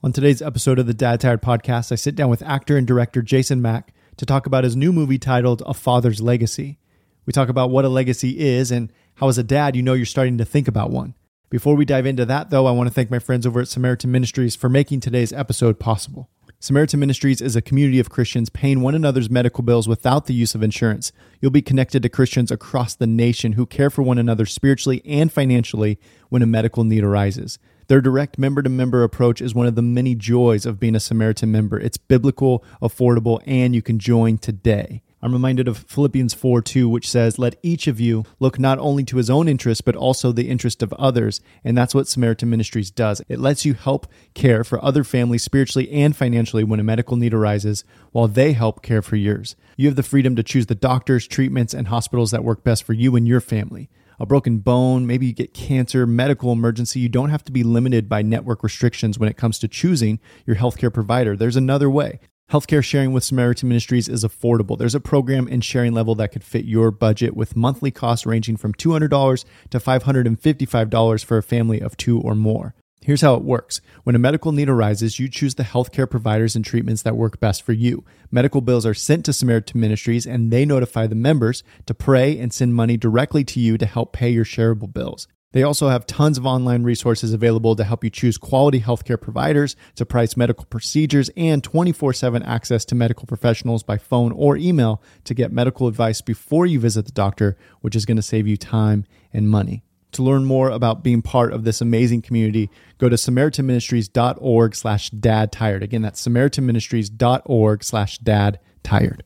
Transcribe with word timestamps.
On 0.00 0.12
today's 0.12 0.40
episode 0.40 0.78
of 0.78 0.86
the 0.86 0.94
Dad 0.94 1.20
Tired 1.20 1.42
podcast, 1.42 1.90
I 1.90 1.96
sit 1.96 2.14
down 2.14 2.30
with 2.30 2.40
actor 2.42 2.76
and 2.76 2.86
director 2.86 3.20
Jason 3.20 3.60
Mack 3.60 3.92
to 4.16 4.24
talk 4.24 4.46
about 4.46 4.62
his 4.62 4.76
new 4.76 4.92
movie 4.92 5.18
titled 5.18 5.60
A 5.66 5.74
Father's 5.74 6.20
Legacy. 6.20 6.78
We 7.26 7.32
talk 7.32 7.48
about 7.48 7.70
what 7.70 7.84
a 7.84 7.88
legacy 7.88 8.38
is 8.38 8.70
and 8.70 8.92
how, 9.16 9.26
as 9.26 9.38
a 9.38 9.42
dad, 9.42 9.74
you 9.74 9.82
know 9.82 9.94
you're 9.94 10.06
starting 10.06 10.38
to 10.38 10.44
think 10.44 10.68
about 10.68 10.92
one. 10.92 11.16
Before 11.50 11.74
we 11.74 11.84
dive 11.84 12.06
into 12.06 12.24
that, 12.26 12.50
though, 12.50 12.66
I 12.66 12.70
want 12.70 12.88
to 12.88 12.94
thank 12.94 13.10
my 13.10 13.18
friends 13.18 13.44
over 13.44 13.60
at 13.60 13.66
Samaritan 13.66 14.12
Ministries 14.12 14.54
for 14.54 14.68
making 14.68 15.00
today's 15.00 15.32
episode 15.32 15.80
possible. 15.80 16.30
Samaritan 16.60 17.00
Ministries 17.00 17.40
is 17.40 17.56
a 17.56 17.60
community 17.60 17.98
of 17.98 18.08
Christians 18.08 18.50
paying 18.50 18.80
one 18.80 18.94
another's 18.94 19.28
medical 19.28 19.64
bills 19.64 19.88
without 19.88 20.26
the 20.26 20.34
use 20.34 20.54
of 20.54 20.62
insurance. 20.62 21.10
You'll 21.40 21.50
be 21.50 21.60
connected 21.60 22.04
to 22.04 22.08
Christians 22.08 22.52
across 22.52 22.94
the 22.94 23.08
nation 23.08 23.54
who 23.54 23.66
care 23.66 23.90
for 23.90 24.02
one 24.02 24.18
another 24.18 24.46
spiritually 24.46 25.02
and 25.04 25.32
financially 25.32 25.98
when 26.28 26.42
a 26.42 26.46
medical 26.46 26.84
need 26.84 27.02
arises. 27.02 27.58
Their 27.88 28.02
direct 28.02 28.36
member 28.38 28.60
to 28.60 28.68
member 28.68 29.02
approach 29.02 29.40
is 29.40 29.54
one 29.54 29.66
of 29.66 29.74
the 29.74 29.80
many 29.80 30.14
joys 30.14 30.66
of 30.66 30.78
being 30.78 30.94
a 30.94 31.00
Samaritan 31.00 31.50
member. 31.50 31.80
It's 31.80 31.96
biblical, 31.96 32.62
affordable, 32.82 33.40
and 33.46 33.74
you 33.74 33.80
can 33.80 33.98
join 33.98 34.36
today. 34.36 35.02
I'm 35.22 35.32
reminded 35.32 35.68
of 35.68 35.78
Philippians 35.78 36.34
4 36.34 36.60
2, 36.60 36.86
which 36.86 37.08
says, 37.08 37.38
Let 37.38 37.58
each 37.62 37.86
of 37.86 37.98
you 37.98 38.24
look 38.40 38.58
not 38.58 38.78
only 38.78 39.04
to 39.04 39.16
his 39.16 39.30
own 39.30 39.48
interest, 39.48 39.86
but 39.86 39.96
also 39.96 40.32
the 40.32 40.50
interest 40.50 40.82
of 40.82 40.92
others. 40.92 41.40
And 41.64 41.78
that's 41.78 41.94
what 41.94 42.06
Samaritan 42.06 42.50
Ministries 42.50 42.90
does. 42.90 43.22
It 43.26 43.40
lets 43.40 43.64
you 43.64 43.72
help 43.72 44.06
care 44.34 44.64
for 44.64 44.84
other 44.84 45.02
families 45.02 45.42
spiritually 45.42 45.90
and 45.90 46.14
financially 46.14 46.64
when 46.64 46.80
a 46.80 46.84
medical 46.84 47.16
need 47.16 47.32
arises, 47.32 47.84
while 48.12 48.28
they 48.28 48.52
help 48.52 48.82
care 48.82 49.00
for 49.00 49.16
yours. 49.16 49.56
You 49.78 49.86
have 49.86 49.96
the 49.96 50.02
freedom 50.02 50.36
to 50.36 50.42
choose 50.42 50.66
the 50.66 50.74
doctors, 50.74 51.26
treatments, 51.26 51.72
and 51.72 51.88
hospitals 51.88 52.32
that 52.32 52.44
work 52.44 52.62
best 52.62 52.84
for 52.84 52.92
you 52.92 53.16
and 53.16 53.26
your 53.26 53.40
family 53.40 53.88
a 54.18 54.26
broken 54.26 54.58
bone, 54.58 55.06
maybe 55.06 55.26
you 55.26 55.32
get 55.32 55.54
cancer, 55.54 56.06
medical 56.06 56.52
emergency, 56.52 57.00
you 57.00 57.08
don't 57.08 57.30
have 57.30 57.44
to 57.44 57.52
be 57.52 57.62
limited 57.62 58.08
by 58.08 58.22
network 58.22 58.62
restrictions 58.62 59.18
when 59.18 59.28
it 59.28 59.36
comes 59.36 59.58
to 59.60 59.68
choosing 59.68 60.18
your 60.46 60.56
healthcare 60.56 60.92
provider. 60.92 61.36
There's 61.36 61.56
another 61.56 61.88
way. 61.88 62.20
Healthcare 62.50 62.82
sharing 62.82 63.12
with 63.12 63.24
Samaritan 63.24 63.68
Ministries 63.68 64.08
is 64.08 64.24
affordable. 64.24 64.78
There's 64.78 64.94
a 64.94 65.00
program 65.00 65.46
and 65.48 65.62
sharing 65.62 65.92
level 65.92 66.14
that 66.14 66.32
could 66.32 66.42
fit 66.42 66.64
your 66.64 66.90
budget 66.90 67.36
with 67.36 67.56
monthly 67.56 67.90
costs 67.90 68.24
ranging 68.24 68.56
from 68.56 68.72
$200 68.72 69.44
to 69.70 69.78
$555 69.78 71.24
for 71.24 71.36
a 71.36 71.42
family 71.42 71.80
of 71.80 71.96
two 71.98 72.18
or 72.18 72.34
more. 72.34 72.74
Here's 73.00 73.20
how 73.20 73.34
it 73.34 73.44
works. 73.44 73.80
When 74.04 74.14
a 74.14 74.18
medical 74.18 74.52
need 74.52 74.68
arises, 74.68 75.18
you 75.18 75.28
choose 75.28 75.54
the 75.54 75.62
healthcare 75.62 76.10
providers 76.10 76.56
and 76.56 76.64
treatments 76.64 77.02
that 77.02 77.16
work 77.16 77.40
best 77.40 77.62
for 77.62 77.72
you. 77.72 78.04
Medical 78.30 78.60
bills 78.60 78.84
are 78.84 78.94
sent 78.94 79.24
to 79.24 79.32
Samaritan 79.32 79.80
Ministries 79.80 80.26
and 80.26 80.52
they 80.52 80.64
notify 80.64 81.06
the 81.06 81.14
members 81.14 81.62
to 81.86 81.94
pray 81.94 82.38
and 82.38 82.52
send 82.52 82.74
money 82.74 82.96
directly 82.96 83.44
to 83.44 83.60
you 83.60 83.78
to 83.78 83.86
help 83.86 84.12
pay 84.12 84.30
your 84.30 84.44
shareable 84.44 84.92
bills. 84.92 85.28
They 85.52 85.62
also 85.62 85.88
have 85.88 86.06
tons 86.06 86.36
of 86.36 86.44
online 86.44 86.82
resources 86.82 87.32
available 87.32 87.74
to 87.76 87.84
help 87.84 88.04
you 88.04 88.10
choose 88.10 88.36
quality 88.36 88.80
healthcare 88.80 89.18
providers, 89.18 89.76
to 89.94 90.04
price 90.04 90.36
medical 90.36 90.66
procedures, 90.66 91.30
and 91.38 91.64
24 91.64 92.12
7 92.12 92.42
access 92.42 92.84
to 92.86 92.94
medical 92.94 93.26
professionals 93.26 93.82
by 93.82 93.96
phone 93.96 94.32
or 94.32 94.58
email 94.58 95.02
to 95.24 95.32
get 95.32 95.50
medical 95.50 95.86
advice 95.86 96.20
before 96.20 96.66
you 96.66 96.78
visit 96.78 97.06
the 97.06 97.12
doctor, 97.12 97.56
which 97.80 97.96
is 97.96 98.04
going 98.04 98.16
to 98.16 98.22
save 98.22 98.46
you 98.46 98.58
time 98.58 99.06
and 99.32 99.48
money. 99.48 99.82
To 100.12 100.22
learn 100.22 100.44
more 100.44 100.70
about 100.70 101.02
being 101.02 101.22
part 101.22 101.52
of 101.52 101.64
this 101.64 101.80
amazing 101.80 102.22
community, 102.22 102.70
go 102.96 103.08
to 103.08 103.16
samaritanministries.org 103.16 104.74
slash 104.74 105.10
dad 105.10 105.52
tired. 105.52 105.82
Again, 105.82 106.02
that's 106.02 106.26
samaritanministries.org 106.26 107.84
slash 107.84 108.18
dad 108.18 108.58
tired. 108.82 109.24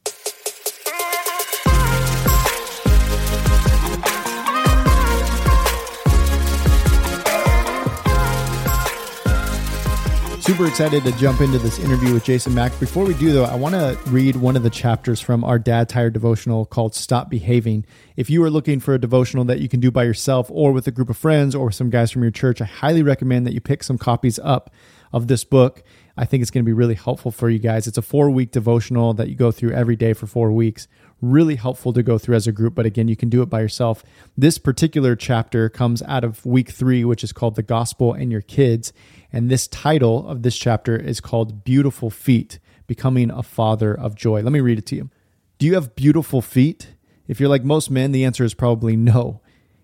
Super 10.43 10.67
excited 10.67 11.05
to 11.05 11.13
jump 11.13 11.41
into 11.41 11.61
this 11.61 11.79
interview 11.79 12.13
with 12.13 12.25
Jason 12.25 12.53
Mack. 12.53 12.77
Before 12.81 13.05
we 13.05 13.15
do, 13.15 13.31
though, 13.33 13.45
I 13.45 13.55
want 13.55 13.77
to 13.77 13.97
read 14.11 14.35
one 14.35 14.57
of 14.57 14.65
the 14.65 14.71
chapters 14.71 15.21
from 15.21 15.45
our 15.45 15.57
Dad 15.57 15.89
Tired 15.89 16.15
devotional 16.15 16.67
called 16.67 16.97
Stop 16.97 17.31
Behaving. 17.31 17.87
If 18.17 18.29
you 18.29 18.43
are 18.43 18.51
looking 18.51 18.81
for 18.81 18.93
a 18.93 18.99
devotional 18.99 19.45
that 19.45 19.61
you 19.61 19.69
can 19.69 19.79
do 19.79 19.93
by 19.93 20.03
yourself 20.03 20.49
or 20.51 20.73
with 20.73 20.89
a 20.89 20.91
group 20.91 21.09
of 21.09 21.17
friends 21.17 21.55
or 21.55 21.71
some 21.71 21.91
guys 21.91 22.11
from 22.11 22.23
your 22.23 22.33
church, 22.33 22.61
I 22.61 22.65
highly 22.65 23.05
recommend 23.05 23.47
that 23.47 23.55
you 23.55 23.61
pick 23.61 23.85
some 23.85 23.99
copies 23.99 24.41
up 24.41 24.73
of 25.13 25.29
this 25.29 25.45
book. 25.45 25.85
I 26.17 26.25
think 26.25 26.43
it's 26.43 26.51
going 26.51 26.65
to 26.65 26.69
be 26.69 26.73
really 26.73 26.97
helpful 26.97 27.31
for 27.31 27.49
you 27.49 27.61
guys. 27.61 27.87
It's 27.87 27.97
a 27.97 28.03
four 28.03 28.29
week 28.29 28.51
devotional 28.51 29.15
that 29.15 29.29
you 29.29 29.37
go 29.37 29.53
through 29.53 29.71
every 29.75 29.95
day 29.95 30.13
for 30.13 30.27
four 30.27 30.51
weeks. 30.51 30.89
Really 31.21 31.55
helpful 31.55 31.93
to 31.93 32.03
go 32.03 32.19
through 32.19 32.35
as 32.35 32.49
a 32.49 32.53
group, 32.53 32.75
but 32.75 32.85
again, 32.85 33.07
you 33.07 33.15
can 33.15 33.29
do 33.29 33.43
it 33.43 33.47
by 33.47 33.61
yourself. 33.61 34.03
This 34.37 34.59
particular 34.59 35.15
chapter 35.15 35.69
comes 35.69 36.03
out 36.03 36.25
of 36.25 36.45
week 36.45 36.71
three, 36.71 37.05
which 37.05 37.23
is 37.23 37.33
called 37.33 37.55
The 37.55 37.63
Gospel 37.63 38.13
and 38.13 38.33
Your 38.33 38.41
Kids. 38.41 38.93
And 39.33 39.51
this 39.51 39.67
title 39.67 40.29
of 40.29 40.43
this 40.43 40.59
chapter 40.59 40.95
is 40.95 41.21
called 41.21 41.65
Beautiful 41.65 42.11
Feet 42.11 42.59
Becoming 42.87 43.31
a 43.31 43.43
Father 43.43 43.95
of 43.95 44.15
Joy. 44.15 44.43
Let 44.43 44.53
me 44.53 44.61
read 44.61 44.79
it 44.79 44.87
to 44.87 44.97
you. 44.97 45.11
Do 45.59 45.67
you 45.67 45.75
have 45.75 45.97
beautiful 45.97 46.43
feet? 46.43 46.95
If 47.27 47.41
you're 47.41 47.49
like 47.49 47.65
most 47.65 47.91
men, 47.91 48.13
the 48.13 48.25
answer 48.25 48.45
is 48.45 48.53
probably 48.53 48.95
no. 48.95 49.41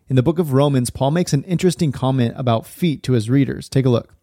In 0.09 0.16
the 0.16 0.22
book 0.22 0.38
of 0.38 0.53
Romans, 0.53 0.91
Paul 0.91 1.12
makes 1.12 1.32
an 1.32 1.44
interesting 1.44 1.92
comment 1.92 2.34
about 2.36 2.66
feet 2.66 3.03
to 3.04 3.12
his 3.12 3.31
readers. 3.31 3.69
Take 3.69 3.86
a 3.86 3.91
look. 3.91 4.14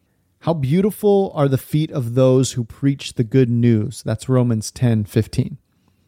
How 0.42 0.54
beautiful 0.54 1.32
are 1.34 1.48
the 1.48 1.58
feet 1.58 1.90
of 1.92 2.14
those 2.14 2.52
who 2.52 2.64
preach 2.64 3.14
the 3.14 3.24
good 3.24 3.50
news. 3.50 4.04
That's 4.04 4.30
Romans 4.30 4.70
10 4.70 5.06
15. 5.06 5.58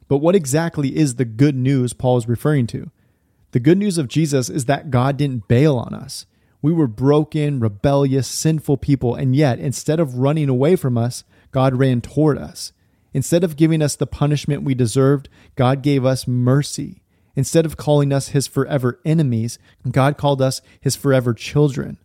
But 0.07 0.17
what 0.17 0.35
exactly 0.35 0.95
is 0.95 1.15
the 1.15 1.25
good 1.25 1.55
news 1.55 1.93
Paul 1.93 2.17
is 2.17 2.27
referring 2.27 2.67
to? 2.67 2.91
The 3.51 3.59
good 3.59 3.79
news 3.79 3.97
of 3.97 4.07
Jesus 4.07 4.49
is 4.49 4.65
that 4.65 4.91
God 4.91 5.17
didn't 5.17 5.47
bail 5.47 5.77
on 5.77 5.95
us. 5.95 6.27
We 6.61 6.73
were 6.73 6.87
broken, 6.87 7.59
rebellious, 7.59 8.27
sinful 8.27 8.77
people, 8.77 9.15
and 9.15 9.35
yet, 9.35 9.59
instead 9.59 9.99
of 9.99 10.17
running 10.17 10.49
away 10.49 10.75
from 10.75 10.97
us, 10.97 11.23
God 11.51 11.75
ran 11.75 12.01
toward 12.01 12.37
us. 12.37 12.73
Instead 13.13 13.43
of 13.43 13.55
giving 13.55 13.81
us 13.81 13.95
the 13.95 14.07
punishment 14.07 14.63
we 14.63 14.75
deserved, 14.75 15.29
God 15.55 15.81
gave 15.81 16.05
us 16.05 16.27
mercy. 16.27 17.01
Instead 17.35 17.65
of 17.65 17.77
calling 17.77 18.11
us 18.11 18.29
his 18.29 18.47
forever 18.47 18.99
enemies, 19.05 19.59
God 19.89 20.17
called 20.17 20.41
us 20.41 20.61
his 20.81 20.95
forever 20.95 21.33
children. 21.33 21.99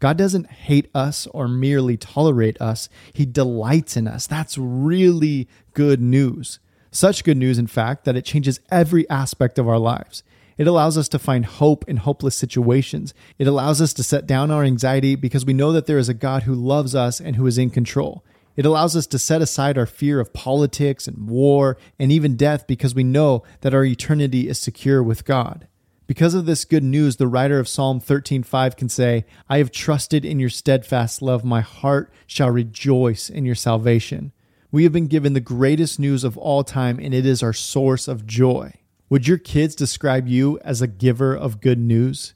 God 0.00 0.16
doesn't 0.16 0.50
hate 0.50 0.88
us 0.94 1.26
or 1.28 1.48
merely 1.48 1.96
tolerate 1.96 2.60
us, 2.60 2.88
he 3.12 3.26
delights 3.26 3.96
in 3.96 4.06
us. 4.06 4.26
That's 4.26 4.56
really 4.56 5.48
good 5.74 6.00
news. 6.00 6.60
Such 6.90 7.24
good 7.24 7.36
news, 7.36 7.58
in 7.58 7.66
fact, 7.66 8.04
that 8.04 8.16
it 8.16 8.24
changes 8.24 8.60
every 8.70 9.08
aspect 9.10 9.58
of 9.58 9.68
our 9.68 9.78
lives. 9.78 10.22
It 10.58 10.66
allows 10.66 10.98
us 10.98 11.08
to 11.10 11.18
find 11.18 11.46
hope 11.46 11.88
in 11.88 11.98
hopeless 11.98 12.36
situations. 12.36 13.14
It 13.38 13.46
allows 13.46 13.80
us 13.80 13.92
to 13.94 14.02
set 14.02 14.26
down 14.26 14.50
our 14.50 14.64
anxiety 14.64 15.14
because 15.14 15.46
we 15.46 15.52
know 15.52 15.72
that 15.72 15.86
there 15.86 15.98
is 15.98 16.08
a 16.08 16.14
God 16.14 16.42
who 16.42 16.54
loves 16.54 16.94
us 16.94 17.20
and 17.20 17.36
who 17.36 17.46
is 17.46 17.56
in 17.56 17.70
control. 17.70 18.24
It 18.56 18.66
allows 18.66 18.96
us 18.96 19.06
to 19.06 19.20
set 19.20 19.40
aside 19.40 19.78
our 19.78 19.86
fear 19.86 20.18
of 20.18 20.32
politics 20.32 21.06
and 21.06 21.28
war 21.28 21.78
and 21.96 22.10
even 22.10 22.36
death 22.36 22.66
because 22.66 22.92
we 22.92 23.04
know 23.04 23.44
that 23.60 23.72
our 23.72 23.84
eternity 23.84 24.48
is 24.48 24.58
secure 24.58 25.00
with 25.00 25.24
God. 25.24 25.68
Because 26.08 26.34
of 26.34 26.46
this 26.46 26.64
good 26.64 26.82
news, 26.82 27.16
the 27.16 27.28
writer 27.28 27.60
of 27.60 27.68
Psalm 27.68 28.00
13:5 28.00 28.76
can 28.76 28.88
say, 28.88 29.26
"I 29.48 29.58
have 29.58 29.70
trusted 29.70 30.24
in 30.24 30.40
your 30.40 30.48
steadfast 30.48 31.22
love; 31.22 31.44
my 31.44 31.60
heart 31.60 32.10
shall 32.26 32.50
rejoice 32.50 33.30
in 33.30 33.44
your 33.44 33.54
salvation." 33.54 34.32
We 34.72 34.82
have 34.82 34.92
been 34.92 35.06
given 35.06 35.34
the 35.34 35.40
greatest 35.40 36.00
news 36.00 36.24
of 36.24 36.36
all 36.36 36.64
time, 36.64 36.98
and 37.00 37.14
it 37.14 37.24
is 37.24 37.42
our 37.44 37.52
source 37.52 38.08
of 38.08 38.26
joy. 38.26 38.72
Would 39.10 39.26
your 39.26 39.38
kids 39.38 39.74
describe 39.74 40.28
you 40.28 40.58
as 40.60 40.82
a 40.82 40.86
giver 40.86 41.34
of 41.34 41.62
good 41.62 41.78
news? 41.78 42.34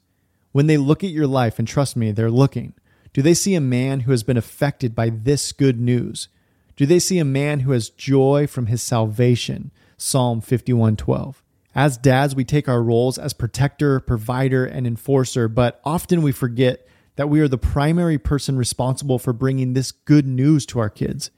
When 0.53 0.65
they 0.65 0.77
look 0.77 1.03
at 1.03 1.11
your 1.11 1.27
life, 1.27 1.59
and 1.59 1.67
trust 1.67 1.95
me, 1.95 2.11
they're 2.11 2.31
looking, 2.31 2.73
do 3.13 3.21
they 3.21 3.35
see 3.35 3.53
a 3.53 3.61
man 3.61 4.01
who 4.01 4.11
has 4.11 4.23
been 4.23 4.37
affected 4.37 4.95
by 4.95 5.09
this 5.09 5.51
good 5.51 5.79
news? 5.79 6.29
Do 6.75 6.87
they 6.87 6.97
see 6.97 7.19
a 7.19 7.25
man 7.25 7.59
who 7.59 7.71
has 7.73 7.91
joy 7.91 8.47
from 8.47 8.65
his 8.65 8.81
salvation? 8.81 9.69
Psalm 9.97 10.41
51:12. 10.41 11.43
As 11.75 11.97
dads, 11.97 12.35
we 12.35 12.43
take 12.43 12.67
our 12.67 12.81
roles 12.81 13.19
as 13.19 13.33
protector, 13.33 13.99
provider, 13.99 14.65
and 14.65 14.87
enforcer, 14.87 15.47
but 15.47 15.79
often 15.85 16.23
we 16.23 16.31
forget 16.31 16.87
that 17.15 17.29
we 17.29 17.39
are 17.39 17.47
the 17.47 17.57
primary 17.57 18.17
person 18.17 18.57
responsible 18.57 19.19
for 19.19 19.33
bringing 19.33 19.73
this 19.73 19.91
good 19.91 20.25
news 20.25 20.65
to 20.67 20.79
our 20.79 20.89
kids. 20.89 21.29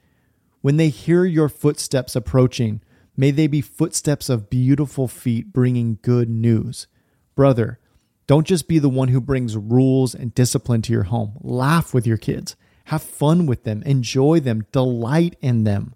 When 0.62 0.78
they 0.78 0.88
hear 0.88 1.26
your 1.26 1.50
footsteps 1.50 2.16
approaching, 2.16 2.80
May 3.16 3.30
they 3.30 3.46
be 3.46 3.60
footsteps 3.60 4.28
of 4.28 4.50
beautiful 4.50 5.08
feet 5.08 5.52
bringing 5.52 5.98
good 6.02 6.28
news. 6.28 6.86
Brother, 7.34 7.78
don't 8.26 8.46
just 8.46 8.68
be 8.68 8.78
the 8.78 8.88
one 8.88 9.08
who 9.08 9.20
brings 9.20 9.56
rules 9.56 10.14
and 10.14 10.34
discipline 10.34 10.82
to 10.82 10.92
your 10.92 11.04
home. 11.04 11.38
Laugh 11.40 11.94
with 11.94 12.06
your 12.06 12.16
kids. 12.16 12.56
Have 12.86 13.02
fun 13.02 13.46
with 13.46 13.64
them. 13.64 13.82
Enjoy 13.84 14.40
them. 14.40 14.66
Delight 14.72 15.36
in 15.40 15.64
them. 15.64 15.94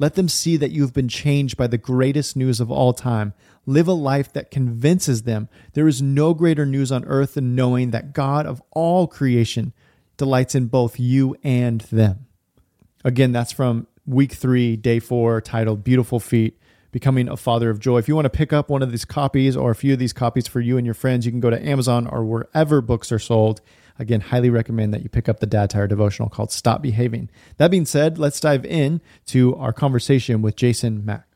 Let 0.00 0.14
them 0.14 0.28
see 0.28 0.56
that 0.56 0.70
you've 0.70 0.92
been 0.92 1.08
changed 1.08 1.56
by 1.56 1.66
the 1.66 1.78
greatest 1.78 2.36
news 2.36 2.60
of 2.60 2.70
all 2.70 2.92
time. 2.92 3.32
Live 3.66 3.88
a 3.88 3.92
life 3.92 4.32
that 4.32 4.50
convinces 4.50 5.22
them 5.22 5.48
there 5.72 5.88
is 5.88 6.00
no 6.00 6.34
greater 6.34 6.64
news 6.64 6.92
on 6.92 7.04
earth 7.06 7.34
than 7.34 7.54
knowing 7.54 7.90
that 7.90 8.12
God 8.12 8.46
of 8.46 8.62
all 8.70 9.06
creation 9.06 9.72
delights 10.16 10.54
in 10.54 10.66
both 10.66 11.00
you 11.00 11.36
and 11.42 11.80
them. 11.82 12.26
Again, 13.04 13.32
that's 13.32 13.52
from 13.52 13.86
week 14.06 14.32
three, 14.32 14.76
day 14.76 15.00
four, 15.00 15.40
titled 15.40 15.84
Beautiful 15.84 16.20
Feet 16.20 16.57
Becoming 16.90 17.28
a 17.28 17.36
Father 17.36 17.68
of 17.68 17.80
Joy. 17.80 17.98
If 17.98 18.08
you 18.08 18.14
want 18.14 18.24
to 18.24 18.30
pick 18.30 18.52
up 18.52 18.70
one 18.70 18.82
of 18.82 18.90
these 18.90 19.04
copies 19.04 19.56
or 19.56 19.70
a 19.70 19.74
few 19.74 19.92
of 19.92 19.98
these 19.98 20.14
copies 20.14 20.48
for 20.48 20.60
you 20.60 20.78
and 20.78 20.86
your 20.86 20.94
friends, 20.94 21.26
you 21.26 21.32
can 21.32 21.40
go 21.40 21.50
to 21.50 21.62
Amazon 21.62 22.06
or 22.06 22.24
wherever 22.24 22.80
books 22.80 23.12
are 23.12 23.18
sold. 23.18 23.60
Again, 23.98 24.20
highly 24.20 24.48
recommend 24.48 24.94
that 24.94 25.02
you 25.02 25.08
pick 25.08 25.28
up 25.28 25.40
the 25.40 25.46
Dad 25.46 25.70
Tired 25.70 25.90
devotional 25.90 26.28
called 26.28 26.50
Stop 26.50 26.80
Behaving. 26.80 27.28
That 27.58 27.70
being 27.70 27.84
said, 27.84 28.16
let's 28.16 28.40
dive 28.40 28.64
in 28.64 29.00
to 29.26 29.54
our 29.56 29.72
conversation 29.72 30.40
with 30.40 30.56
Jason 30.56 31.04
Mack. 31.04 31.26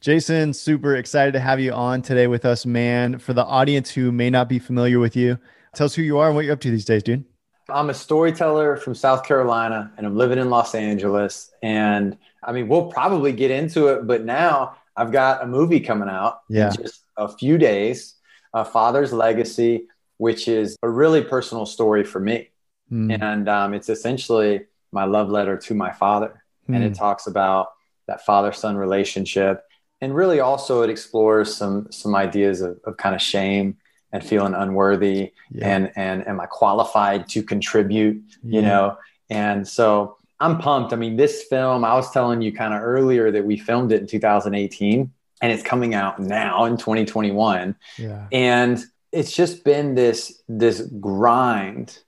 Jason, 0.00 0.52
super 0.52 0.94
excited 0.94 1.32
to 1.32 1.40
have 1.40 1.58
you 1.58 1.72
on 1.72 2.02
today 2.02 2.26
with 2.26 2.44
us, 2.44 2.66
man. 2.66 3.18
For 3.18 3.32
the 3.32 3.44
audience 3.44 3.90
who 3.90 4.12
may 4.12 4.30
not 4.30 4.48
be 4.48 4.58
familiar 4.58 4.98
with 4.98 5.16
you, 5.16 5.38
tell 5.74 5.86
us 5.86 5.94
who 5.94 6.02
you 6.02 6.18
are 6.18 6.26
and 6.26 6.36
what 6.36 6.44
you're 6.44 6.54
up 6.54 6.60
to 6.60 6.70
these 6.70 6.84
days, 6.84 7.02
dude. 7.02 7.24
I'm 7.68 7.88
a 7.88 7.94
storyteller 7.94 8.76
from 8.76 8.94
South 8.94 9.24
Carolina 9.24 9.92
and 9.96 10.06
I'm 10.06 10.16
living 10.16 10.38
in 10.38 10.50
Los 10.50 10.74
Angeles. 10.74 11.50
And 11.62 12.18
I 12.42 12.52
mean, 12.52 12.68
we'll 12.68 12.86
probably 12.86 13.32
get 13.32 13.50
into 13.50 13.88
it, 13.88 14.06
but 14.06 14.24
now 14.24 14.76
I've 14.96 15.12
got 15.12 15.42
a 15.42 15.46
movie 15.46 15.80
coming 15.80 16.08
out 16.08 16.40
yeah. 16.48 16.68
in 16.68 16.82
just 16.82 17.02
a 17.16 17.28
few 17.28 17.58
days, 17.58 18.14
a 18.52 18.64
Father's 18.64 19.12
Legacy, 19.12 19.86
which 20.18 20.48
is 20.48 20.76
a 20.82 20.88
really 20.88 21.22
personal 21.22 21.66
story 21.66 22.04
for 22.04 22.20
me. 22.20 22.50
Mm. 22.90 23.22
And 23.22 23.48
um, 23.48 23.74
it's 23.74 23.88
essentially 23.88 24.62
my 24.92 25.04
love 25.04 25.30
letter 25.30 25.56
to 25.56 25.74
my 25.74 25.92
father. 25.92 26.42
Mm. 26.68 26.76
And 26.76 26.84
it 26.84 26.88
hmm. 26.88 26.94
talks 26.94 27.26
about 27.26 27.68
that 28.06 28.24
father 28.24 28.52
son 28.52 28.76
relationship 28.76 29.64
and 30.02 30.14
really 30.14 30.40
also 30.40 30.82
it 30.82 30.90
explores 30.90 31.54
some 31.54 31.90
some 31.90 32.14
ideas 32.14 32.60
of, 32.60 32.78
of 32.84 32.98
kind 32.98 33.14
of 33.14 33.22
shame 33.22 33.78
and 34.12 34.22
feeling 34.22 34.52
unworthy 34.52 35.32
yeah. 35.50 35.74
and 35.74 35.92
and 35.96 36.28
am 36.28 36.40
i 36.40 36.46
qualified 36.46 37.26
to 37.28 37.42
contribute 37.42 38.22
yeah. 38.42 38.60
you 38.60 38.62
know 38.62 38.98
and 39.30 39.66
so 39.66 40.18
i'm 40.42 40.58
pumped. 40.58 40.92
I 40.92 40.96
mean 40.96 41.16
this 41.16 41.44
film 41.44 41.84
i 41.84 41.94
was 41.94 42.10
telling 42.10 42.42
you 42.42 42.52
kind 42.52 42.74
of 42.74 42.82
earlier 42.82 43.30
that 43.30 43.44
we 43.44 43.56
filmed 43.56 43.92
it 43.92 44.00
in 44.00 44.06
2018 44.06 45.12
and 45.42 45.52
it's 45.52 45.62
coming 45.62 45.94
out 45.94 46.20
now 46.20 46.64
in 46.64 46.76
2021 46.76 47.74
yeah. 47.98 48.26
and 48.32 48.82
it's 49.10 49.32
just 49.32 49.64
been 49.64 49.94
this 49.94 50.42
this 50.48 50.80
grind 51.00 51.98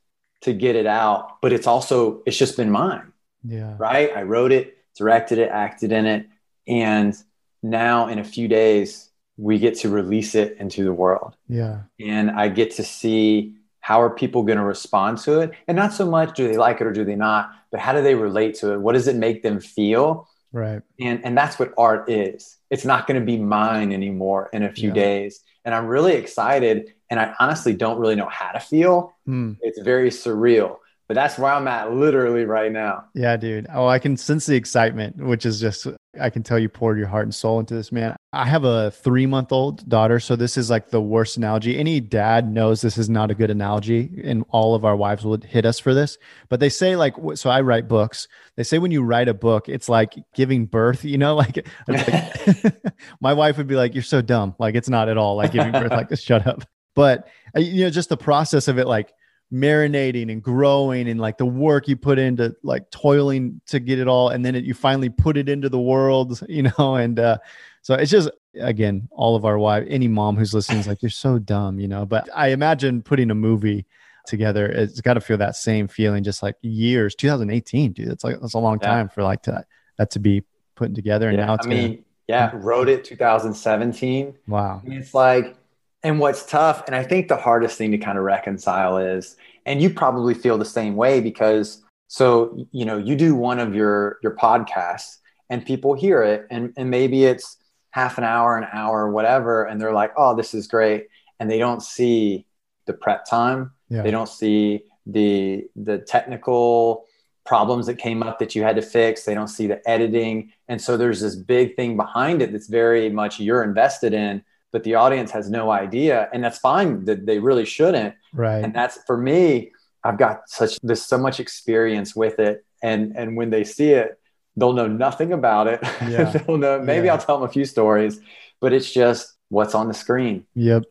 to 0.40 0.52
get 0.54 0.76
it 0.76 0.86
out 0.86 1.40
but 1.42 1.52
it's 1.52 1.66
also 1.66 2.22
it's 2.26 2.36
just 2.36 2.56
been 2.56 2.70
mine. 2.70 3.12
Yeah. 3.46 3.74
Right? 3.76 4.10
I 4.16 4.22
wrote 4.22 4.52
it 4.52 4.78
directed 4.96 5.38
it 5.38 5.50
acted 5.50 5.92
in 5.92 6.06
it 6.06 6.26
and 6.66 7.14
now 7.62 8.08
in 8.08 8.18
a 8.18 8.24
few 8.24 8.48
days 8.48 9.10
we 9.36 9.58
get 9.58 9.76
to 9.80 9.88
release 9.88 10.34
it 10.34 10.56
into 10.58 10.84
the 10.84 10.92
world. 10.92 11.36
Yeah. 11.48 11.82
And 12.00 12.30
i 12.30 12.48
get 12.48 12.70
to 12.76 12.84
see 12.84 13.54
how 13.80 14.00
are 14.00 14.08
people 14.08 14.44
going 14.44 14.56
to 14.56 14.64
respond 14.64 15.18
to 15.18 15.40
it 15.40 15.52
and 15.68 15.76
not 15.76 15.92
so 15.92 16.08
much 16.08 16.34
do 16.34 16.48
they 16.48 16.56
like 16.56 16.80
it 16.80 16.86
or 16.86 16.92
do 16.92 17.04
they 17.04 17.16
not 17.16 17.52
but 17.74 17.80
how 17.80 17.92
do 17.92 18.02
they 18.02 18.14
relate 18.14 18.54
to 18.54 18.72
it 18.72 18.80
what 18.80 18.92
does 18.92 19.08
it 19.08 19.16
make 19.16 19.42
them 19.42 19.58
feel 19.58 20.28
right 20.52 20.80
and 21.00 21.24
and 21.24 21.36
that's 21.36 21.58
what 21.58 21.74
art 21.76 22.08
is 22.08 22.56
it's 22.70 22.84
not 22.84 23.08
going 23.08 23.18
to 23.18 23.26
be 23.26 23.36
mine 23.36 23.92
anymore 23.92 24.48
in 24.52 24.62
a 24.62 24.70
few 24.70 24.90
yeah. 24.90 24.94
days 24.94 25.40
and 25.64 25.74
i'm 25.74 25.88
really 25.88 26.12
excited 26.14 26.94
and 27.10 27.18
i 27.18 27.34
honestly 27.40 27.74
don't 27.74 27.98
really 27.98 28.14
know 28.14 28.28
how 28.28 28.52
to 28.52 28.60
feel 28.60 29.12
mm. 29.26 29.56
it's 29.60 29.80
very 29.80 30.10
surreal 30.10 30.76
but 31.06 31.14
that's 31.14 31.36
where 31.38 31.52
I'm 31.52 31.68
at 31.68 31.92
literally 31.92 32.46
right 32.46 32.72
now. 32.72 33.04
Yeah, 33.14 33.36
dude. 33.36 33.66
Oh, 33.72 33.86
I 33.86 33.98
can 33.98 34.16
sense 34.16 34.46
the 34.46 34.56
excitement, 34.56 35.16
which 35.16 35.44
is 35.44 35.60
just, 35.60 35.86
I 36.20 36.30
can 36.30 36.42
tell 36.42 36.58
you 36.58 36.68
poured 36.68 36.98
your 36.98 37.06
heart 37.06 37.24
and 37.24 37.34
soul 37.34 37.60
into 37.60 37.74
this, 37.74 37.92
man. 37.92 38.16
I 38.32 38.46
have 38.46 38.64
a 38.64 38.90
three 38.90 39.26
month 39.26 39.52
old 39.52 39.88
daughter. 39.88 40.18
So 40.20 40.36
this 40.36 40.56
is 40.56 40.70
like 40.70 40.90
the 40.90 41.00
worst 41.00 41.36
analogy. 41.36 41.78
Any 41.78 42.00
dad 42.00 42.50
knows 42.50 42.80
this 42.80 42.98
is 42.98 43.08
not 43.08 43.30
a 43.30 43.34
good 43.34 43.50
analogy, 43.50 44.10
and 44.24 44.44
all 44.50 44.74
of 44.74 44.84
our 44.84 44.96
wives 44.96 45.24
would 45.24 45.44
hit 45.44 45.64
us 45.64 45.78
for 45.78 45.94
this. 45.94 46.18
But 46.48 46.60
they 46.60 46.68
say, 46.68 46.96
like, 46.96 47.14
so 47.34 47.50
I 47.50 47.60
write 47.60 47.88
books. 47.88 48.28
They 48.56 48.62
say 48.62 48.78
when 48.78 48.90
you 48.90 49.02
write 49.02 49.28
a 49.28 49.34
book, 49.34 49.68
it's 49.68 49.88
like 49.88 50.14
giving 50.34 50.66
birth, 50.66 51.04
you 51.04 51.18
know, 51.18 51.34
like, 51.36 51.66
like 51.88 52.74
my 53.20 53.32
wife 53.32 53.56
would 53.58 53.66
be 53.66 53.76
like, 53.76 53.94
You're 53.94 54.02
so 54.02 54.22
dumb. 54.22 54.54
Like, 54.58 54.74
it's 54.74 54.88
not 54.88 55.08
at 55.08 55.18
all 55.18 55.36
like 55.36 55.52
giving 55.52 55.72
birth, 55.72 55.92
like, 55.92 56.16
shut 56.18 56.46
up. 56.46 56.64
But, 56.94 57.28
uh, 57.56 57.60
you 57.60 57.84
know, 57.84 57.90
just 57.90 58.08
the 58.08 58.16
process 58.16 58.68
of 58.68 58.78
it, 58.78 58.86
like, 58.86 59.12
marinating 59.54 60.32
and 60.32 60.42
growing 60.42 61.08
and 61.08 61.20
like 61.20 61.38
the 61.38 61.46
work 61.46 61.86
you 61.86 61.96
put 61.96 62.18
into 62.18 62.54
like 62.64 62.90
toiling 62.90 63.60
to 63.66 63.78
get 63.78 64.00
it 64.00 64.08
all 64.08 64.30
and 64.30 64.44
then 64.44 64.56
it, 64.56 64.64
you 64.64 64.74
finally 64.74 65.08
put 65.08 65.36
it 65.36 65.48
into 65.48 65.68
the 65.68 65.78
world 65.78 66.42
you 66.48 66.62
know 66.62 66.96
and 66.96 67.20
uh 67.20 67.38
so 67.80 67.94
it's 67.94 68.10
just 68.10 68.28
again 68.60 69.08
all 69.12 69.36
of 69.36 69.44
our 69.44 69.56
wives 69.56 69.86
any 69.88 70.08
mom 70.08 70.36
who's 70.36 70.52
listening 70.52 70.80
is 70.80 70.88
like 70.88 71.00
you're 71.02 71.08
so 71.08 71.38
dumb 71.38 71.78
you 71.78 71.86
know 71.86 72.04
but 72.04 72.28
i 72.34 72.48
imagine 72.48 73.00
putting 73.00 73.30
a 73.30 73.34
movie 73.34 73.86
together 74.26 74.66
it's 74.66 75.00
got 75.00 75.14
to 75.14 75.20
feel 75.20 75.36
that 75.36 75.54
same 75.54 75.86
feeling 75.86 76.24
just 76.24 76.42
like 76.42 76.56
years 76.62 77.14
2018 77.14 77.92
dude 77.92 78.08
it's 78.08 78.24
like 78.24 78.40
that's 78.40 78.54
a 78.54 78.58
long 78.58 78.80
time 78.80 79.08
for 79.08 79.22
like 79.22 79.42
to, 79.42 79.64
that 79.98 80.10
to 80.10 80.18
be 80.18 80.42
put 80.74 80.94
together 80.96 81.28
and 81.28 81.38
yeah, 81.38 81.46
now 81.46 81.54
it's 81.54 81.66
i 81.66 81.68
mean 81.68 81.90
gonna, 81.90 82.02
yeah 82.26 82.50
wrote 82.54 82.88
it 82.88 83.04
2017 83.04 84.34
wow. 84.48 84.82
It's 84.84 85.14
like 85.14 85.56
and 86.04 86.20
what's 86.20 86.44
tough, 86.44 86.84
and 86.86 86.94
I 86.94 87.02
think 87.02 87.28
the 87.28 87.36
hardest 87.36 87.76
thing 87.76 87.90
to 87.90 87.98
kind 87.98 88.18
of 88.18 88.24
reconcile 88.24 88.98
is, 88.98 89.36
and 89.66 89.82
you 89.82 89.90
probably 89.90 90.34
feel 90.34 90.58
the 90.58 90.64
same 90.64 90.94
way 90.94 91.20
because 91.20 91.82
so 92.08 92.66
you 92.70 92.84
know 92.84 92.98
you 92.98 93.16
do 93.16 93.34
one 93.34 93.58
of 93.58 93.74
your 93.74 94.18
your 94.22 94.36
podcasts 94.36 95.16
and 95.50 95.64
people 95.64 95.94
hear 95.94 96.22
it 96.22 96.46
and 96.50 96.72
and 96.76 96.90
maybe 96.90 97.24
it's 97.24 97.56
half 97.90 98.18
an 98.18 98.24
hour 98.24 98.58
an 98.58 98.68
hour 98.72 99.10
whatever 99.10 99.64
and 99.64 99.80
they're 99.80 99.92
like 99.92 100.12
oh 100.16 100.34
this 100.36 100.52
is 100.52 100.66
great 100.66 101.06
and 101.40 101.50
they 101.50 101.58
don't 101.58 101.82
see 101.82 102.46
the 102.86 102.92
prep 102.92 103.24
time. 103.26 103.72
Yeah. 103.88 104.02
they 104.02 104.10
don't 104.10 104.28
see 104.28 104.84
the 105.06 105.64
the 105.76 105.98
technical 105.98 107.04
problems 107.44 107.86
that 107.86 107.98
came 107.98 108.22
up 108.22 108.38
that 108.38 108.54
you 108.54 108.62
had 108.62 108.76
to 108.76 108.82
fix. 108.82 109.24
They 109.24 109.34
don't 109.34 109.48
see 109.48 109.66
the 109.66 109.86
editing. 109.88 110.52
And 110.68 110.80
so 110.80 110.96
there's 110.96 111.20
this 111.20 111.36
big 111.36 111.76
thing 111.76 111.96
behind 111.96 112.40
it 112.40 112.52
that's 112.52 112.68
very 112.68 113.10
much 113.10 113.38
you're 113.38 113.62
invested 113.62 114.14
in 114.14 114.42
but 114.74 114.82
the 114.82 114.96
audience 114.96 115.30
has 115.30 115.48
no 115.48 115.70
idea 115.70 116.28
and 116.32 116.42
that's 116.42 116.58
fine 116.58 117.04
that 117.04 117.26
they 117.26 117.38
really 117.38 117.64
shouldn't. 117.64 118.12
Right. 118.32 118.64
And 118.64 118.74
that's 118.74 118.98
for 119.06 119.16
me 119.16 119.70
i've 120.06 120.18
got 120.18 120.46
such 120.48 120.78
there's 120.82 121.00
so 121.00 121.16
much 121.16 121.40
experience 121.40 122.14
with 122.14 122.38
it 122.38 122.62
and 122.82 123.16
and 123.16 123.36
when 123.38 123.48
they 123.48 123.64
see 123.64 123.92
it 123.92 124.18
they'll 124.56 124.74
know 124.74 124.88
nothing 124.88 125.32
about 125.32 125.66
it. 125.68 125.80
Yeah. 126.10 126.24
they'll 126.24 126.58
know 126.58 126.80
maybe 126.80 127.06
yeah. 127.06 127.12
i'll 127.12 127.24
tell 127.26 127.38
them 127.38 127.48
a 127.48 127.52
few 127.52 127.64
stories 127.64 128.20
but 128.60 128.72
it's 128.72 128.92
just 128.92 129.32
what's 129.48 129.74
on 129.74 129.86
the 129.88 129.94
screen. 129.94 130.44
Yep. 130.54 130.82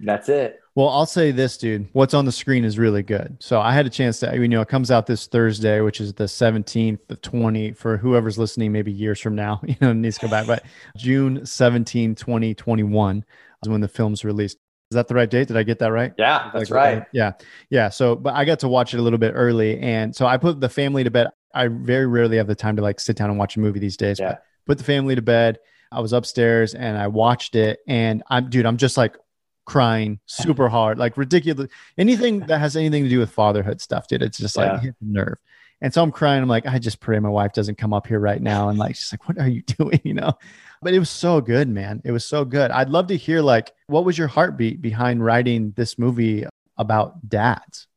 That's 0.00 0.28
it 0.28 0.60
well, 0.74 0.88
I'll 0.88 1.06
say 1.06 1.32
this, 1.32 1.58
dude. 1.58 1.88
What's 1.92 2.14
on 2.14 2.24
the 2.24 2.32
screen 2.32 2.64
is 2.64 2.78
really 2.78 3.02
good. 3.02 3.36
So 3.40 3.60
I 3.60 3.72
had 3.72 3.86
a 3.86 3.90
chance 3.90 4.20
to, 4.20 4.34
you 4.34 4.48
know, 4.48 4.62
it 4.62 4.68
comes 4.68 4.90
out 4.90 5.06
this 5.06 5.26
Thursday, 5.26 5.82
which 5.82 6.00
is 6.00 6.14
the 6.14 6.24
17th, 6.24 6.98
the 7.08 7.16
20, 7.16 7.72
for 7.72 7.98
whoever's 7.98 8.38
listening, 8.38 8.72
maybe 8.72 8.90
years 8.90 9.20
from 9.20 9.34
now, 9.34 9.60
you 9.66 9.76
know, 9.82 9.92
needs 9.92 10.16
to 10.18 10.26
go 10.26 10.30
back. 10.30 10.46
But 10.46 10.64
June 10.96 11.44
17, 11.44 12.14
2021 12.14 13.24
is 13.62 13.68
when 13.68 13.82
the 13.82 13.88
film's 13.88 14.24
released. 14.24 14.56
Is 14.90 14.94
that 14.94 15.08
the 15.08 15.14
right 15.14 15.28
date? 15.28 15.48
Did 15.48 15.56
I 15.58 15.62
get 15.62 15.78
that 15.80 15.92
right? 15.92 16.12
Yeah, 16.18 16.50
that's 16.52 16.70
like, 16.70 16.76
right. 16.76 16.98
Uh, 16.98 17.04
yeah. 17.12 17.32
Yeah. 17.70 17.88
So, 17.90 18.14
but 18.14 18.34
I 18.34 18.44
got 18.44 18.58
to 18.60 18.68
watch 18.68 18.94
it 18.94 18.98
a 18.98 19.02
little 19.02 19.18
bit 19.18 19.32
early. 19.34 19.78
And 19.80 20.14
so 20.14 20.26
I 20.26 20.36
put 20.38 20.60
the 20.60 20.68
family 20.68 21.04
to 21.04 21.10
bed. 21.10 21.28
I 21.54 21.68
very 21.68 22.06
rarely 22.06 22.38
have 22.38 22.46
the 22.46 22.54
time 22.54 22.76
to 22.76 22.82
like 22.82 22.98
sit 23.00 23.16
down 23.16 23.30
and 23.30 23.38
watch 23.38 23.56
a 23.56 23.60
movie 23.60 23.78
these 23.78 23.96
days. 23.96 24.18
Yeah. 24.18 24.28
But 24.28 24.42
put 24.66 24.78
the 24.78 24.84
family 24.84 25.14
to 25.14 25.22
bed. 25.22 25.58
I 25.90 26.00
was 26.00 26.14
upstairs 26.14 26.74
and 26.74 26.96
I 26.96 27.08
watched 27.08 27.54
it. 27.54 27.80
And 27.86 28.22
I'm, 28.28 28.48
dude, 28.48 28.64
I'm 28.64 28.78
just 28.78 28.96
like 28.96 29.16
crying 29.64 30.18
super 30.26 30.68
hard, 30.68 30.98
like 30.98 31.16
ridiculous. 31.16 31.70
Anything 31.98 32.40
that 32.40 32.58
has 32.58 32.76
anything 32.76 33.04
to 33.04 33.08
do 33.08 33.18
with 33.18 33.30
fatherhood 33.30 33.80
stuff, 33.80 34.08
dude, 34.08 34.22
it's 34.22 34.38
just 34.38 34.56
like 34.56 34.72
yeah. 34.72 34.80
hit 34.80 34.96
the 35.00 35.06
nerve. 35.06 35.38
And 35.80 35.92
so 35.92 36.00
I'm 36.00 36.12
crying. 36.12 36.42
I'm 36.42 36.48
like, 36.48 36.64
I 36.64 36.78
just 36.78 37.00
pray 37.00 37.18
my 37.18 37.28
wife 37.28 37.52
doesn't 37.52 37.76
come 37.76 37.92
up 37.92 38.06
here 38.06 38.20
right 38.20 38.40
now. 38.40 38.68
And 38.68 38.78
like, 38.78 38.94
she's 38.94 39.12
like, 39.12 39.28
what 39.28 39.38
are 39.38 39.48
you 39.48 39.62
doing? 39.78 40.00
You 40.04 40.14
know? 40.14 40.32
But 40.80 40.94
it 40.94 40.98
was 40.98 41.10
so 41.10 41.40
good, 41.40 41.68
man. 41.68 42.00
It 42.04 42.12
was 42.12 42.24
so 42.24 42.44
good. 42.44 42.70
I'd 42.70 42.88
love 42.88 43.08
to 43.08 43.16
hear 43.16 43.42
like, 43.42 43.72
what 43.88 44.04
was 44.04 44.16
your 44.16 44.28
heartbeat 44.28 44.80
behind 44.80 45.24
writing 45.24 45.72
this 45.76 45.98
movie 45.98 46.46
about 46.78 47.28
dads? 47.28 47.88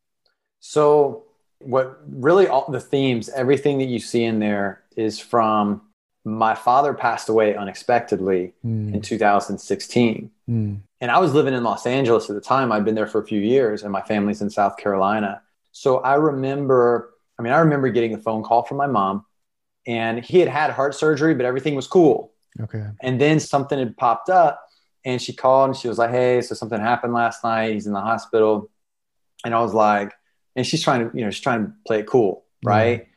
So, 0.60 1.24
what 1.60 2.00
really 2.08 2.48
all 2.48 2.70
the 2.70 2.80
themes, 2.80 3.30
everything 3.30 3.78
that 3.80 3.86
you 3.86 4.00
see 4.00 4.24
in 4.24 4.40
there 4.40 4.84
is 4.98 5.20
from 5.20 5.82
my 6.26 6.56
father 6.56 6.94
passed 6.94 7.30
away 7.30 7.56
unexpectedly 7.56 8.54
mm. 8.66 8.94
in 8.94 9.02
2016. 9.02 10.32
Mm. 10.50 10.80
And 11.02 11.12
I 11.12 11.20
was 11.20 11.34
living 11.34 11.54
in 11.54 11.64
Los 11.64 11.86
Angeles 11.86 12.30
at 12.30 12.36
the 12.36 12.42
time. 12.42 12.72
I'd 12.72 12.86
been 12.86 12.96
there 12.96 13.08
for 13.08 13.22
a 13.22 13.26
few 13.26 13.40
years, 13.40 13.84
and 13.84 13.92
my 13.92 14.02
family's 14.02 14.42
in 14.42 14.50
South 14.50 14.78
Carolina. 14.78 15.42
So 15.72 15.98
I 16.00 16.16
remember, 16.16 17.14
I 17.38 17.42
mean, 17.42 17.52
I 17.52 17.60
remember 17.60 17.90
getting 17.90 18.14
a 18.14 18.18
phone 18.18 18.44
call 18.44 18.64
from 18.64 18.78
my 18.78 18.88
mom, 18.88 19.26
and 19.86 20.24
he 20.24 20.40
had 20.40 20.48
had 20.48 20.72
heart 20.72 20.96
surgery, 20.96 21.36
but 21.36 21.46
everything 21.46 21.76
was 21.76 21.88
cool. 21.88 22.34
Okay. 22.60 22.86
And 23.02 23.20
then 23.20 23.40
something 23.40 23.78
had 23.78 23.98
popped 23.98 24.30
up, 24.30 24.66
and 25.04 25.22
she 25.22 25.34
called 25.34 25.70
and 25.70 25.78
she 25.78 25.88
was 25.88 25.98
like, 25.98 26.10
Hey, 26.10 26.42
so 26.42 26.56
something 26.56 26.80
happened 26.80 27.14
last 27.14 27.44
night. 27.44 27.74
He's 27.74 27.88
in 27.88 27.94
the 27.94 28.02
hospital. 28.02 28.72
And 29.46 29.54
I 29.54 29.62
was 29.62 29.74
like, 29.74 30.12
and 30.56 30.66
she's 30.66 30.82
trying 30.82 31.10
to, 31.10 31.16
you 31.16 31.24
know, 31.24 31.30
she's 31.30 31.44
trying 31.44 31.66
to 31.66 31.74
play 31.86 32.00
it 32.00 32.08
cool. 32.08 32.46
Right. 32.64 33.02
Mm. 33.04 33.08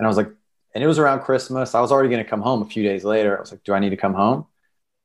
And 0.00 0.06
I 0.06 0.08
was 0.08 0.16
like, 0.16 0.30
and 0.74 0.82
it 0.82 0.86
was 0.86 0.98
around 0.98 1.20
Christmas. 1.20 1.74
I 1.74 1.80
was 1.80 1.92
already 1.92 2.08
going 2.08 2.22
to 2.22 2.28
come 2.28 2.42
home 2.42 2.62
a 2.62 2.66
few 2.66 2.82
days 2.82 3.04
later. 3.04 3.36
I 3.36 3.40
was 3.40 3.52
like, 3.52 3.62
do 3.62 3.72
I 3.72 3.78
need 3.78 3.90
to 3.90 3.96
come 3.96 4.14
home? 4.14 4.46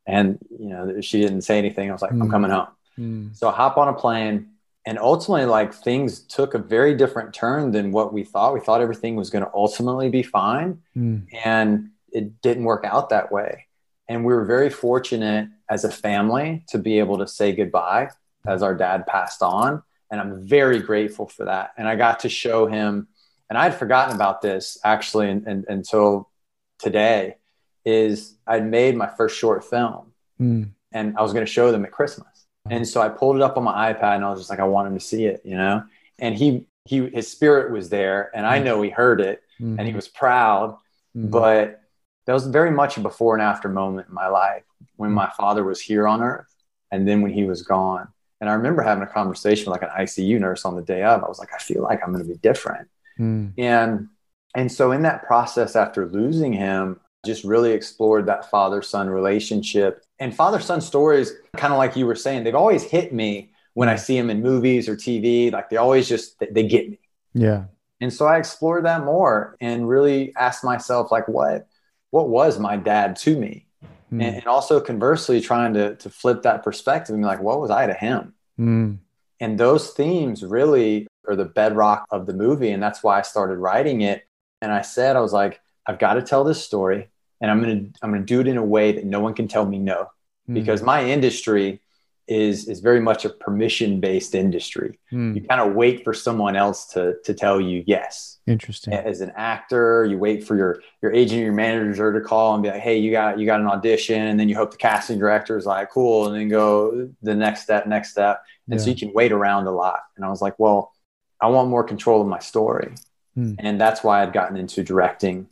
And, 0.06 0.38
you 0.50 0.70
know, 0.70 1.02
she 1.02 1.22
didn't 1.22 1.42
say 1.42 1.58
anything. 1.58 1.90
I 1.90 1.94
was 1.94 2.02
like, 2.02 2.12
mm. 2.12 2.22
I'm 2.22 2.30
coming 2.30 2.52
home. 2.52 2.68
Mm. 3.00 3.36
So 3.36 3.50
I 3.50 3.54
hop 3.54 3.78
on 3.78 3.88
a 3.88 3.94
plane 3.94 4.50
and 4.86 5.00
ultimately 5.00 5.46
like 5.46 5.74
things 5.74 6.20
took 6.20 6.54
a 6.54 6.60
very 6.60 6.94
different 6.96 7.34
turn 7.34 7.72
than 7.72 7.92
what 7.92 8.14
we 8.14 8.24
thought. 8.24 8.54
We 8.54 8.60
thought 8.60 8.82
everything 8.82 9.16
was 9.16 9.30
going 9.30 9.46
to 9.46 9.52
ultimately 9.54 10.10
be 10.10 10.24
fine. 10.24 10.82
Mm. 10.96 11.28
And 11.44 11.90
it 12.12 12.42
didn't 12.42 12.66
work 12.66 12.84
out 12.86 13.10
that 13.10 13.32
way. 13.32 13.68
And 14.10 14.26
we 14.26 14.34
were 14.34 14.46
very 14.46 14.70
fortunate 14.70 15.48
as 15.70 15.86
a 15.86 15.92
family 15.92 16.64
to 16.68 16.78
be 16.78 17.00
able 17.00 17.18
to 17.20 17.28
say 17.28 17.54
goodbye 17.54 18.10
as 18.46 18.62
our 18.62 18.76
dad 18.76 19.08
passed 19.08 19.42
on 19.42 19.82
And 20.12 20.20
I'm 20.20 20.46
very 20.46 20.80
grateful 20.80 21.28
for 21.28 21.46
that. 21.46 21.72
And 21.78 21.88
I 21.88 21.96
got 21.96 22.20
to 22.22 22.30
show 22.30 22.68
him, 22.68 23.08
and 23.50 23.58
I 23.58 23.64
had 23.64 23.80
forgotten 23.80 24.16
about 24.16 24.42
this 24.42 24.78
actually 24.84 25.30
and, 25.30 25.48
and, 25.48 25.66
until 25.68 26.30
today, 26.78 27.36
is 27.86 28.36
I'd 28.48 28.66
made 28.66 28.96
my 28.96 29.08
first 29.08 29.38
short 29.38 29.63
film 29.63 30.13
mm. 30.40 30.70
and 30.92 31.18
I 31.18 31.22
was 31.22 31.34
going 31.34 31.46
to 31.46 31.52
show 31.52 31.72
them 31.72 31.86
at 31.86 31.92
Christmas. 31.92 32.28
And 32.70 32.88
so 32.88 33.02
I 33.02 33.10
pulled 33.10 33.36
it 33.36 33.42
up 33.42 33.58
on 33.58 33.63
my 33.63 33.94
iPad 33.94 34.16
and 34.16 34.25
I 34.25 34.30
was 34.30 34.40
just 34.40 34.50
like, 34.50 34.60
I 34.60 34.63
want 34.63 34.88
him 34.88 34.94
to 34.94 35.04
see 35.04 35.25
it, 35.25 35.42
you 35.44 35.58
know? 35.58 35.84
And 36.18 36.34
he, 36.34 36.66
he, 36.86 37.10
his 37.10 37.30
spirit 37.30 37.74
was 37.74 37.90
there 37.90 38.32
and 38.34 38.46
I 38.46 38.60
mm. 38.60 38.63
know 38.63 38.82
he 38.82 38.90
heard 38.90 39.20
it 39.20 39.44
mm-hmm. 39.60 39.78
and 39.78 39.88
he 39.88 39.94
was 39.94 40.08
proud, 40.08 40.78
mm-hmm. 41.16 41.30
but 41.30 41.82
that 42.25 42.34
was 42.34 42.48
very 42.48 42.72
much 42.72 42.96
a 42.96 43.02
before 43.02 43.36
and 43.36 43.44
after 43.44 43.68
moment 43.68 44.08
in 44.08 44.13
my 44.13 44.28
life 44.28 44.63
when 44.96 45.12
mm. 45.12 45.16
my 45.16 45.30
father 45.36 45.63
was 45.63 45.82
here 45.82 46.08
on 46.08 46.22
earth 46.22 46.54
and 46.92 47.08
then 47.08 47.22
when 47.22 47.34
he 47.34 47.44
was 47.44 47.63
gone. 47.63 48.08
And 48.40 48.50
I 48.50 48.54
remember 48.54 48.82
having 48.82 49.04
a 49.04 49.08
conversation 49.08 49.70
with 49.70 49.82
like 49.82 49.90
an 49.90 50.06
ICU 50.06 50.40
nurse 50.40 50.66
on 50.66 50.75
the 50.75 50.82
day 50.82 51.04
of. 51.04 51.24
I 51.24 51.28
was 51.28 51.40
like, 51.40 51.54
I 51.54 51.58
feel 51.58 51.82
like 51.82 52.02
I'm 52.04 52.12
going 52.12 52.25
to 52.25 52.30
be 52.30 52.38
different. 52.40 52.90
Mm. 53.20 53.54
And 53.58 54.10
and 54.56 54.72
so 54.72 54.92
in 54.92 55.02
that 55.04 55.24
process 55.24 55.75
after 55.75 56.06
losing 56.08 56.54
him, 56.54 57.00
just 57.25 57.44
really 57.44 57.72
explored 57.72 58.25
that 58.25 58.50
father 58.50 58.82
son 58.82 59.10
relationship. 59.10 60.06
And 60.20 60.36
father 60.36 60.60
son 60.60 60.82
stories, 60.82 61.34
kind 61.56 61.74
of 61.74 61.77
like 61.77 61.96
you 61.96 62.06
were 62.06 62.15
saying, 62.15 62.44
they've 62.44 62.56
always 62.56 62.84
hit 62.84 63.13
me 63.13 63.51
when 63.74 63.89
I 63.89 63.96
see 63.96 64.18
them 64.18 64.30
in 64.30 64.42
movies 64.42 64.89
or 64.89 64.96
TV. 64.96 65.51
Like 65.51 65.70
they 65.70 65.77
always 65.77 66.08
just 66.08 66.38
they 66.39 66.68
get 66.68 66.89
me. 66.89 67.00
Yeah. 67.34 67.65
And 68.01 68.12
so 68.12 68.25
I 68.25 68.38
explored 68.38 68.86
that 68.86 69.06
more 69.06 69.56
and 69.62 69.88
really 69.88 70.36
asked 70.36 70.63
myself, 70.63 71.12
like, 71.12 71.27
what 71.27 71.68
what 72.12 72.30
was 72.30 72.60
my 72.60 72.77
dad 72.77 73.15
to 73.18 73.38
me? 73.38 73.65
Mm. 74.12 74.24
And, 74.24 74.36
and, 74.38 74.48
also 74.48 74.80
conversely, 74.80 75.39
trying 75.39 75.74
to 75.75 75.96
to 75.96 76.10
flip 76.10 76.44
that 76.44 76.63
perspective 76.63 77.13
and 77.13 77.24
be 77.24 77.27
like, 77.27 77.42
what 77.42 77.62
was 77.62 77.72
I 77.72 77.88
to 77.88 77.94
him? 77.94 78.34
Mm. 78.60 78.98
And 79.39 79.60
those 79.60 79.92
themes 79.92 80.44
really 80.44 81.08
are 81.27 81.36
the 81.36 81.46
bedrock 81.46 82.06
of 82.12 82.25
the 82.25 82.34
movie. 82.34 82.72
And 82.72 82.84
that's 82.84 83.01
why 83.03 83.20
I 83.20 83.22
started 83.22 83.58
writing 83.58 84.01
it. 84.01 84.27
And 84.62 84.72
I 84.72 84.82
said, 84.82 85.15
I 85.15 85.22
was 85.22 85.34
like, 85.34 85.62
I've 85.86 86.00
got 86.00 86.13
to 86.15 86.22
tell 86.22 86.44
this 86.44 86.63
story 86.63 87.10
and 87.42 87.52
I'm 87.52 87.62
going 87.62 87.92
to, 87.94 88.00
I'm 88.02 88.13
to 88.13 88.20
do 88.20 88.40
it 88.40 88.48
in 88.48 88.58
a 88.58 88.63
way 88.63 88.94
that 88.94 89.06
no 89.06 89.20
one 89.20 89.34
can 89.34 89.48
tell 89.48 89.66
me 89.66 89.78
no, 89.78 90.12
mm. 90.50 90.54
because 90.54 90.82
my 90.82 91.04
industry 91.06 91.82
is, 92.28 92.70
is 92.70 92.80
very 92.80 93.02
much 93.02 93.25
a 93.25 93.30
permission 93.30 94.00
based 94.00 94.34
industry. 94.34 95.00
Mm. 95.12 95.36
You 95.36 95.42
kind 95.42 95.60
of 95.60 95.75
wait 95.75 96.04
for 96.04 96.13
someone 96.13 96.56
else 96.56 96.86
to, 96.88 97.16
to 97.25 97.34
tell 97.34 97.60
you 97.60 97.84
yes. 97.86 98.40
Interesting. 98.48 98.94
As 98.94 99.22
an 99.22 99.34
actor, 99.36 100.06
you 100.06 100.18
wait 100.18 100.44
for 100.46 100.56
your, 100.56 100.82
your 101.02 101.12
agent 101.13 101.42
or 101.42 101.44
your 101.46 101.54
manager 101.54 102.13
to 102.13 102.22
call 102.22 102.54
and 102.54 102.63
be 102.63 102.70
like, 102.70 102.82
Hey, 102.82 102.98
you 102.98 103.12
got, 103.12 103.40
you 103.40 103.46
got 103.46 103.60
an 103.60 103.68
audition. 103.68 104.22
And 104.22 104.40
then 104.40 104.48
you 104.48 104.56
hope 104.56 104.72
the 104.72 104.78
casting 104.78 105.20
director 105.20 105.58
is 105.58 105.66
like, 105.66 105.92
cool. 105.92 106.28
And 106.28 106.36
then 106.36 106.48
go 106.48 107.10
the 107.22 107.36
next 107.36 107.63
step, 107.63 107.88
next 107.88 108.12
step. 108.12 108.44
And 108.70 108.80
yeah. 108.80 108.84
so 108.84 108.90
you 108.90 108.96
can 108.96 109.12
wait 109.13 109.32
around 109.32 109.68
a 109.68 109.72
lot. 109.72 110.00
And 110.16 110.24
I 110.24 110.30
was 110.30 110.42
like, 110.42 110.58
well, 110.58 110.94
I 111.42 111.48
want 111.48 111.70
more 111.70 111.84
control 111.84 112.22
of 112.22 112.28
my 112.28 112.40
story. 112.40 112.94
Hmm. 113.36 113.56
And 113.60 113.82
that's 113.82 114.04
why 114.04 114.22
I'd 114.22 114.34
gotten 114.34 114.56
into 114.56 114.84
directing 114.84 115.48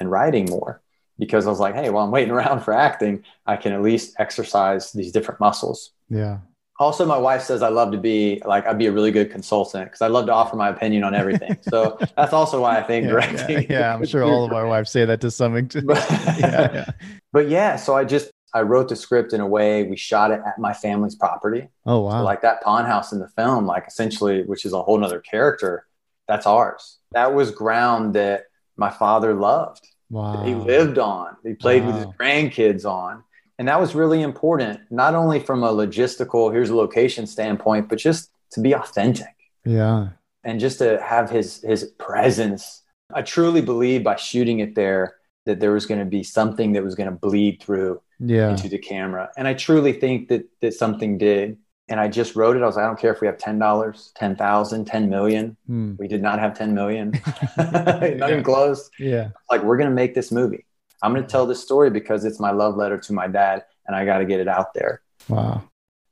and 0.00 0.10
writing 0.10 0.46
more 0.46 0.82
because 1.18 1.46
I 1.46 1.50
was 1.50 1.60
like, 1.60 1.74
hey, 1.74 1.90
while 1.90 2.04
I'm 2.04 2.10
waiting 2.10 2.32
around 2.32 2.60
for 2.64 2.72
acting, 2.72 3.24
I 3.46 3.56
can 3.56 3.72
at 3.72 3.82
least 3.82 4.14
exercise 4.18 4.92
these 4.92 5.12
different 5.12 5.40
muscles. 5.40 5.92
Yeah. 6.08 6.38
Also, 6.78 7.06
my 7.06 7.16
wife 7.16 7.42
says 7.42 7.62
I 7.62 7.68
love 7.68 7.90
to 7.92 7.98
be 7.98 8.42
like 8.44 8.66
I'd 8.66 8.76
be 8.76 8.86
a 8.86 8.92
really 8.92 9.10
good 9.10 9.30
consultant 9.30 9.86
because 9.86 10.02
I 10.02 10.08
love 10.08 10.26
to 10.26 10.32
offer 10.32 10.56
my 10.56 10.68
opinion 10.68 11.04
on 11.04 11.14
everything. 11.14 11.56
So 11.68 11.98
that's 12.16 12.34
also 12.34 12.60
why 12.60 12.78
I 12.78 12.82
think 12.82 13.04
yeah, 13.04 13.10
directing. 13.10 13.62
Yeah, 13.62 13.66
yeah, 13.70 13.94
I'm 13.94 14.04
sure 14.04 14.22
all 14.22 14.44
of 14.44 14.52
our 14.52 14.66
wives 14.68 14.90
say 14.90 15.04
that 15.06 15.20
to 15.22 15.30
some 15.30 15.56
extent. 15.56 15.86
But, 15.86 16.06
yeah, 16.10 16.72
yeah. 16.74 16.90
but 17.32 17.48
yeah, 17.48 17.76
so 17.76 17.96
I 17.96 18.04
just 18.04 18.30
I 18.52 18.60
wrote 18.60 18.88
the 18.88 18.96
script 18.96 19.32
in 19.32 19.40
a 19.40 19.46
way 19.46 19.84
we 19.84 19.96
shot 19.96 20.30
it 20.30 20.40
at 20.46 20.58
my 20.58 20.74
family's 20.74 21.14
property. 21.14 21.68
Oh 21.86 22.00
wow! 22.00 22.20
So 22.20 22.24
like 22.24 22.42
that 22.42 22.62
pawn 22.62 22.84
house 22.84 23.12
in 23.12 23.20
the 23.20 23.28
film, 23.28 23.66
like 23.66 23.86
essentially, 23.86 24.42
which 24.44 24.66
is 24.66 24.74
a 24.74 24.82
whole 24.82 24.98
nother 24.98 25.20
character, 25.20 25.86
that's 26.28 26.46
ours. 26.46 26.98
That 27.12 27.34
was 27.34 27.50
ground 27.50 28.14
that 28.14 28.44
my 28.76 28.90
father 28.90 29.34
loved. 29.34 29.86
Wow. 30.10 30.44
he 30.44 30.54
lived 30.54 30.98
on. 30.98 31.36
He 31.42 31.54
played 31.54 31.82
wow. 31.82 31.88
with 31.88 31.96
his 31.96 32.06
grandkids 32.18 32.84
on. 32.84 33.24
And 33.58 33.68
that 33.68 33.80
was 33.80 33.94
really 33.94 34.22
important, 34.22 34.80
not 34.90 35.14
only 35.14 35.40
from 35.40 35.62
a 35.62 35.72
logistical, 35.72 36.52
here's 36.52 36.70
a 36.70 36.76
location 36.76 37.26
standpoint, 37.26 37.88
but 37.88 37.98
just 37.98 38.30
to 38.50 38.60
be 38.60 38.74
authentic. 38.74 39.34
Yeah. 39.64 40.08
And 40.44 40.60
just 40.60 40.78
to 40.78 41.00
have 41.02 41.30
his 41.30 41.62
his 41.62 41.84
presence. 41.98 42.82
I 43.12 43.22
truly 43.22 43.62
believe 43.62 44.04
by 44.04 44.16
shooting 44.16 44.60
it 44.60 44.74
there 44.74 45.16
that 45.46 45.60
there 45.60 45.72
was 45.72 45.86
going 45.86 46.00
to 46.00 46.06
be 46.06 46.22
something 46.22 46.72
that 46.72 46.84
was 46.84 46.94
going 46.94 47.08
to 47.08 47.16
bleed 47.16 47.62
through 47.62 48.00
yeah. 48.20 48.50
into 48.50 48.68
the 48.68 48.78
camera. 48.78 49.30
And 49.36 49.48
I 49.48 49.54
truly 49.54 49.92
think 49.92 50.28
that 50.28 50.44
that 50.60 50.74
something 50.74 51.18
did. 51.18 51.58
And 51.88 52.00
I 52.00 52.08
just 52.08 52.34
wrote 52.34 52.56
it. 52.56 52.62
I 52.62 52.66
was 52.66 52.76
like, 52.76 52.84
I 52.84 52.88
don't 52.88 52.98
care 52.98 53.12
if 53.12 53.20
we 53.20 53.28
have 53.28 53.38
ten 53.38 53.58
dollars, 53.58 54.12
ten 54.16 54.34
thousand, 54.34 54.86
ten 54.86 55.08
million. 55.08 55.56
Hmm. 55.66 55.94
We 55.98 56.08
did 56.08 56.20
not 56.20 56.40
have 56.40 56.56
ten 56.56 56.74
million. 56.74 57.10
not 57.56 58.02
yeah. 58.02 58.28
even 58.28 58.42
close. 58.42 58.90
Yeah. 58.98 59.30
Like 59.50 59.62
we're 59.62 59.76
gonna 59.76 59.90
make 59.90 60.14
this 60.14 60.32
movie. 60.32 60.64
I'm 61.02 61.14
gonna 61.14 61.26
tell 61.26 61.46
this 61.46 61.62
story 61.62 61.90
because 61.90 62.24
it's 62.24 62.40
my 62.40 62.50
love 62.50 62.76
letter 62.76 62.98
to 62.98 63.12
my 63.12 63.28
dad, 63.28 63.64
and 63.86 63.94
I 63.94 64.04
got 64.04 64.18
to 64.18 64.24
get 64.24 64.40
it 64.40 64.48
out 64.48 64.74
there. 64.74 65.02
Wow. 65.28 65.62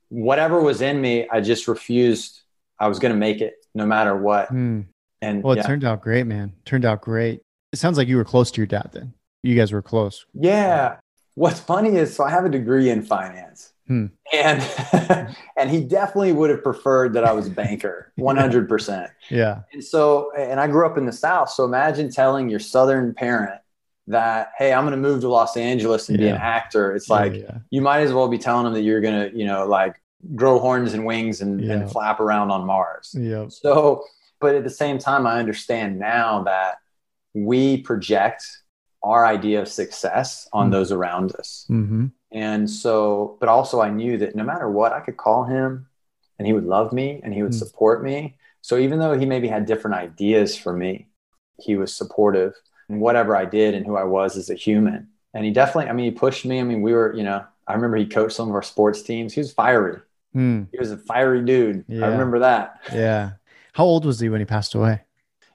Whatever 0.09 0.61
was 0.61 0.81
in 0.81 1.01
me, 1.01 1.27
I 1.29 1.41
just 1.41 1.67
refused. 1.67 2.41
I 2.79 2.87
was 2.87 2.99
gonna 2.99 3.15
make 3.15 3.41
it 3.41 3.55
no 3.73 3.85
matter 3.85 4.15
what. 4.15 4.47
Hmm. 4.47 4.81
And 5.21 5.43
well, 5.43 5.53
it 5.53 5.57
yeah. 5.57 5.63
turned 5.63 5.83
out 5.83 6.01
great, 6.01 6.25
man. 6.25 6.53
Turned 6.63 6.85
out 6.85 7.01
great. 7.01 7.41
It 7.73 7.79
sounds 7.79 7.97
like 7.97 8.07
you 8.07 8.15
were 8.15 8.23
close 8.23 8.51
to 8.51 8.61
your 8.61 8.67
dad 8.67 8.91
then. 8.93 9.13
You 9.43 9.55
guys 9.55 9.71
were 9.71 9.81
close. 9.81 10.25
Yeah, 10.33 10.97
What's 11.35 11.59
funny 11.59 11.97
is, 11.97 12.15
so 12.15 12.23
I 12.23 12.29
have 12.29 12.45
a 12.45 12.49
degree 12.49 12.89
in 12.89 13.01
finance, 13.01 13.73
hmm. 13.87 14.07
and 14.33 15.35
and 15.57 15.69
he 15.69 15.81
definitely 15.81 16.33
would 16.33 16.49
have 16.49 16.63
preferred 16.63 17.13
that 17.13 17.23
I 17.23 17.31
was 17.33 17.47
a 17.47 17.51
banker, 17.51 18.11
one 18.15 18.37
hundred 18.37 18.67
percent. 18.67 19.11
Yeah. 19.29 19.61
And 19.73 19.83
so, 19.83 20.31
and 20.37 20.59
I 20.59 20.67
grew 20.67 20.85
up 20.85 20.97
in 20.97 21.05
the 21.05 21.13
South, 21.13 21.49
so 21.49 21.65
imagine 21.65 22.11
telling 22.11 22.49
your 22.49 22.59
Southern 22.59 23.13
parent 23.13 23.61
that, 24.07 24.51
hey, 24.57 24.71
I'm 24.71 24.83
going 24.83 24.91
to 24.91 24.97
move 24.97 25.21
to 25.21 25.29
Los 25.29 25.57
Angeles 25.57 26.09
and 26.09 26.19
yeah. 26.19 26.25
be 26.25 26.29
an 26.29 26.37
actor. 26.37 26.95
It's 26.95 27.09
like 27.09 27.33
yeah, 27.33 27.39
yeah. 27.39 27.57
you 27.71 27.81
might 27.81 28.01
as 28.01 28.13
well 28.13 28.27
be 28.27 28.37
telling 28.37 28.65
them 28.65 28.73
that 28.73 28.83
you're 28.83 29.01
going 29.01 29.31
to, 29.31 29.37
you 29.37 29.45
know, 29.45 29.65
like 29.65 29.99
grow 30.35 30.59
horns 30.59 30.93
and 30.93 31.05
wings 31.05 31.41
and, 31.41 31.61
and 31.61 31.91
flap 31.91 32.19
around 32.19 32.51
on 32.51 32.65
Mars. 32.65 33.15
Yeah. 33.17 33.47
So, 33.49 34.03
but 34.39 34.55
at 34.55 34.63
the 34.63 34.69
same 34.69 34.97
time, 34.97 35.25
I 35.25 35.39
understand 35.39 35.99
now 35.99 36.43
that 36.43 36.75
we 37.33 37.81
project 37.81 38.45
our 39.05 39.25
idea 39.25 39.61
of 39.61 39.67
success 39.67 40.49
on 40.51 40.65
mm-hmm. 40.65 40.73
those 40.73 40.91
around 40.91 41.35
us. 41.35 41.65
Mm-hmm. 41.69 42.07
And 42.31 42.69
so, 42.69 43.37
but 43.39 43.47
also 43.47 43.79
I 43.79 43.89
knew 43.89 44.17
that 44.17 44.35
no 44.35 44.43
matter 44.43 44.69
what, 44.69 44.91
I 44.91 44.99
could 44.99 45.15
call 45.15 45.45
him 45.45 45.87
and 46.37 46.45
he 46.45 46.53
would 46.53 46.65
love 46.65 46.91
me 46.91 47.21
and 47.23 47.33
he 47.33 47.43
would 47.43 47.51
mm-hmm. 47.51 47.59
support 47.59 48.03
me. 48.03 48.37
So 48.61 48.77
even 48.77 48.99
though 48.99 49.17
he 49.17 49.25
maybe 49.25 49.47
had 49.47 49.65
different 49.65 49.95
ideas 49.95 50.57
for 50.57 50.73
me, 50.73 51.07
he 51.61 51.77
was 51.77 51.95
supportive 51.95 52.53
in 52.89 52.99
whatever 52.99 53.35
I 53.35 53.45
did 53.45 53.75
and 53.75 53.85
who 53.85 53.95
I 53.95 54.03
was 54.03 54.35
as 54.35 54.49
a 54.49 54.55
human. 54.55 55.07
And 55.33 55.45
he 55.45 55.51
definitely, 55.51 55.89
I 55.89 55.93
mean, 55.93 56.05
he 56.05 56.11
pushed 56.11 56.45
me. 56.45 56.59
I 56.59 56.63
mean, 56.63 56.81
we 56.81 56.93
were, 56.93 57.13
you 57.15 57.23
know, 57.23 57.45
I 57.67 57.73
remember 57.73 57.97
he 57.97 58.05
coached 58.05 58.35
some 58.35 58.49
of 58.49 58.55
our 58.55 58.63
sports 58.63 59.01
teams. 59.01 59.33
He 59.33 59.39
was 59.39 59.51
fiery. 59.51 59.99
Mm. 60.35 60.67
He 60.71 60.79
was 60.79 60.91
a 60.91 60.97
fiery 60.97 61.43
dude. 61.45 61.85
Yeah. 61.87 62.05
I 62.05 62.09
remember 62.09 62.39
that. 62.39 62.81
Yeah. 62.91 63.31
How 63.73 63.85
old 63.85 64.05
was 64.05 64.19
he 64.19 64.29
when 64.29 64.41
he 64.41 64.45
passed 64.45 64.75
away? 64.75 65.01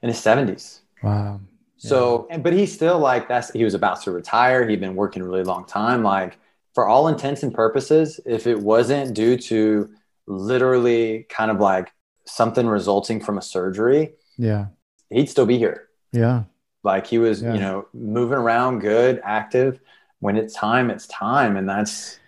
In 0.01 0.09
his 0.09 0.17
70s. 0.17 0.79
Wow. 1.03 1.41
So, 1.83 2.27
yeah. 2.29 2.37
but 2.37 2.53
he's 2.53 2.71
still 2.71 2.99
like 2.99 3.27
that's 3.27 3.51
he 3.51 3.63
was 3.63 3.73
about 3.73 4.03
to 4.03 4.11
retire. 4.11 4.67
He'd 4.69 4.79
been 4.79 4.93
working 4.93 5.23
a 5.23 5.25
really 5.25 5.43
long 5.43 5.65
time. 5.65 6.03
Like 6.03 6.37
for 6.75 6.87
all 6.87 7.07
intents 7.07 7.41
and 7.41 7.51
purposes, 7.51 8.19
if 8.23 8.45
it 8.45 8.59
wasn't 8.59 9.15
due 9.15 9.35
to 9.35 9.89
literally 10.27 11.25
kind 11.29 11.49
of 11.49 11.59
like 11.59 11.91
something 12.25 12.67
resulting 12.67 13.19
from 13.19 13.39
a 13.39 13.41
surgery, 13.41 14.13
yeah, 14.37 14.67
he'd 15.09 15.27
still 15.27 15.47
be 15.47 15.57
here. 15.57 15.87
Yeah. 16.11 16.43
Like 16.83 17.07
he 17.07 17.17
was, 17.17 17.41
yeah. 17.41 17.55
you 17.55 17.59
know, 17.59 17.87
moving 17.95 18.37
around 18.37 18.79
good, 18.79 19.19
active. 19.23 19.79
When 20.19 20.37
it's 20.37 20.53
time, 20.53 20.91
it's 20.91 21.07
time. 21.07 21.57
And 21.57 21.67
that's 21.67 22.19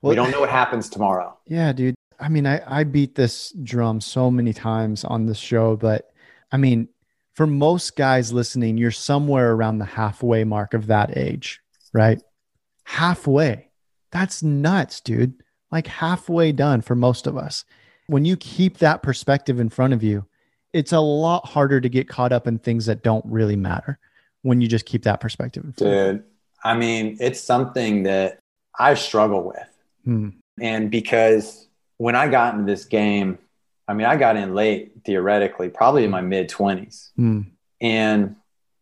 well, 0.00 0.10
we 0.10 0.14
don't 0.14 0.30
know 0.30 0.38
what 0.38 0.50
happens 0.50 0.88
tomorrow. 0.88 1.36
Yeah, 1.48 1.72
dude. 1.72 1.96
I 2.20 2.28
mean, 2.28 2.46
I, 2.46 2.62
I 2.68 2.84
beat 2.84 3.16
this 3.16 3.52
drum 3.64 4.00
so 4.00 4.30
many 4.30 4.52
times 4.52 5.02
on 5.02 5.26
this 5.26 5.38
show, 5.38 5.76
but 5.76 6.12
I 6.52 6.56
mean, 6.56 6.88
for 7.42 7.46
most 7.48 7.96
guys 7.96 8.32
listening, 8.32 8.78
you're 8.78 8.92
somewhere 8.92 9.50
around 9.50 9.78
the 9.78 9.84
halfway 9.84 10.44
mark 10.44 10.74
of 10.74 10.86
that 10.86 11.16
age, 11.16 11.60
right? 11.92 12.22
Halfway. 12.84 13.68
That's 14.12 14.44
nuts, 14.44 15.00
dude. 15.00 15.42
Like 15.72 15.88
halfway 15.88 16.52
done 16.52 16.82
for 16.82 16.94
most 16.94 17.26
of 17.26 17.36
us. 17.36 17.64
When 18.06 18.24
you 18.24 18.36
keep 18.36 18.78
that 18.78 19.02
perspective 19.02 19.58
in 19.58 19.70
front 19.70 19.92
of 19.92 20.04
you, 20.04 20.24
it's 20.72 20.92
a 20.92 21.00
lot 21.00 21.44
harder 21.44 21.80
to 21.80 21.88
get 21.88 22.08
caught 22.08 22.30
up 22.30 22.46
in 22.46 22.60
things 22.60 22.86
that 22.86 23.02
don't 23.02 23.26
really 23.26 23.56
matter 23.56 23.98
when 24.42 24.60
you 24.60 24.68
just 24.68 24.86
keep 24.86 25.02
that 25.02 25.18
perspective. 25.18 25.64
In 25.64 25.72
front 25.72 25.92
dude, 25.92 26.24
I 26.62 26.76
mean, 26.76 27.16
it's 27.18 27.40
something 27.40 28.04
that 28.04 28.38
I 28.78 28.94
struggle 28.94 29.42
with. 29.42 29.68
Hmm. 30.04 30.28
And 30.60 30.92
because 30.92 31.66
when 31.96 32.14
I 32.14 32.28
got 32.28 32.54
into 32.54 32.70
this 32.70 32.84
game, 32.84 33.36
I 33.88 33.94
mean, 33.94 34.06
I 34.06 34.16
got 34.16 34.36
in 34.36 34.54
late 34.54 34.92
theoretically, 35.04 35.68
probably 35.68 36.04
in 36.04 36.10
my 36.10 36.20
mid 36.20 36.48
20s. 36.48 37.10
Mm. 37.18 37.46
And 37.80 38.36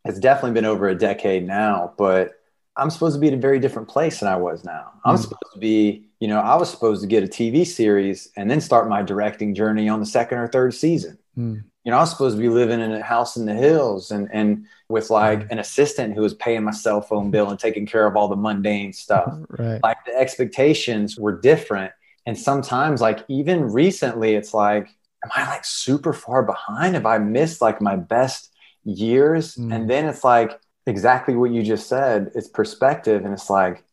it's 0.04 0.18
definitely 0.18 0.52
been 0.52 0.64
over 0.64 0.88
a 0.88 0.94
decade 0.94 1.46
now, 1.46 1.94
but 1.98 2.40
I'm 2.76 2.90
supposed 2.90 3.14
to 3.16 3.20
be 3.20 3.28
at 3.28 3.34
a 3.34 3.38
very 3.38 3.58
different 3.58 3.88
place 3.88 4.20
than 4.20 4.28
I 4.28 4.36
was 4.36 4.64
now. 4.64 4.92
I'm 5.04 5.16
mm. 5.16 5.20
supposed 5.20 5.52
to 5.52 5.58
be, 5.58 6.06
you 6.20 6.28
know, 6.28 6.40
I 6.40 6.56
was 6.56 6.70
supposed 6.70 7.02
to 7.02 7.08
get 7.08 7.24
a 7.24 7.26
TV 7.26 7.66
series 7.66 8.28
and 8.36 8.50
then 8.50 8.60
start 8.60 8.88
my 8.88 9.02
directing 9.02 9.54
journey 9.54 9.88
on 9.88 10.00
the 10.00 10.06
second 10.06 10.38
or 10.38 10.48
third 10.48 10.74
season. 10.74 11.18
Mm. 11.36 11.64
You 11.84 11.90
know, 11.90 11.96
I 11.96 12.00
was 12.00 12.10
supposed 12.10 12.36
to 12.36 12.40
be 12.40 12.48
living 12.48 12.80
in 12.80 12.92
a 12.92 13.02
house 13.02 13.36
in 13.36 13.46
the 13.46 13.54
hills 13.54 14.10
and 14.10 14.28
and 14.32 14.66
with 14.88 15.10
like 15.10 15.40
mm. 15.40 15.50
an 15.50 15.58
assistant 15.58 16.14
who 16.14 16.20
was 16.20 16.34
paying 16.34 16.64
my 16.64 16.72
cell 16.72 17.00
phone 17.00 17.30
bill 17.30 17.48
and 17.48 17.58
taking 17.58 17.86
care 17.86 18.06
of 18.06 18.16
all 18.16 18.28
the 18.28 18.36
mundane 18.36 18.92
stuff. 18.92 19.34
Right. 19.48 19.82
Like 19.82 19.98
the 20.06 20.14
expectations 20.16 21.18
were 21.18 21.38
different. 21.38 21.92
And 22.26 22.38
sometimes, 22.38 23.00
like 23.00 23.24
even 23.28 23.72
recently, 23.72 24.34
it's 24.34 24.54
like, 24.54 24.88
am 25.24 25.30
I 25.34 25.46
like 25.48 25.64
super 25.64 26.12
far 26.12 26.42
behind? 26.42 26.94
Have 26.94 27.06
I 27.06 27.18
missed 27.18 27.60
like 27.60 27.80
my 27.80 27.96
best 27.96 28.52
years? 28.84 29.56
Mm. 29.56 29.74
And 29.74 29.90
then 29.90 30.06
it's 30.06 30.24
like 30.24 30.58
exactly 30.86 31.34
what 31.34 31.50
you 31.50 31.62
just 31.62 31.88
said. 31.88 32.30
It's 32.34 32.48
perspective. 32.48 33.24
And 33.24 33.32
it's 33.32 33.50
like 33.50 33.84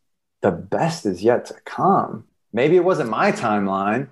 the 0.41 0.51
best 0.51 1.05
is 1.05 1.23
yet 1.23 1.45
to 1.45 1.55
come. 1.65 2.25
Maybe 2.53 2.75
it 2.75 2.83
wasn't 2.83 3.09
my 3.09 3.31
timeline, 3.31 4.09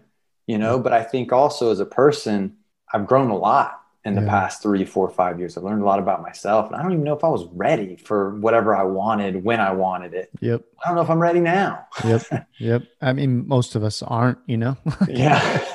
you 0.48 0.57
know, 0.57 0.79
but 0.79 0.93
I 0.93 1.03
think 1.03 1.31
also 1.31 1.72
as 1.72 1.79
a 1.79 1.86
person, 1.86 2.57
I've 2.93 3.07
grown 3.07 3.29
a 3.29 3.38
lot 3.38 3.81
in 4.05 4.13
the 4.13 4.21
yeah. 4.21 4.29
past 4.29 4.62
three, 4.62 4.85
four, 4.85 5.09
five 5.09 5.39
years. 5.39 5.57
I've 5.57 5.63
learned 5.63 5.81
a 5.81 5.85
lot 5.85 5.97
about 5.97 6.21
myself. 6.21 6.67
And 6.67 6.75
I 6.75 6.83
don't 6.83 6.91
even 6.91 7.03
know 7.03 7.15
if 7.15 7.24
I 7.24 7.27
was 7.27 7.47
ready 7.51 7.95
for 7.95 8.35
whatever 8.35 8.75
I 8.75 8.83
wanted 8.83 9.43
when 9.43 9.59
I 9.59 9.71
wanted 9.71 10.13
it. 10.13 10.29
Yep. 10.41 10.63
I 10.83 10.88
don't 10.88 10.95
know 10.95 11.01
if 11.01 11.09
I'm 11.09 11.19
ready 11.19 11.39
now. 11.39 11.88
yep. 12.03 12.21
Yep. 12.59 12.83
I 13.01 13.13
mean, 13.13 13.47
most 13.47 13.75
of 13.75 13.83
us 13.83 14.03
aren't, 14.03 14.38
you 14.45 14.57
know? 14.57 14.77
yeah. 15.09 15.65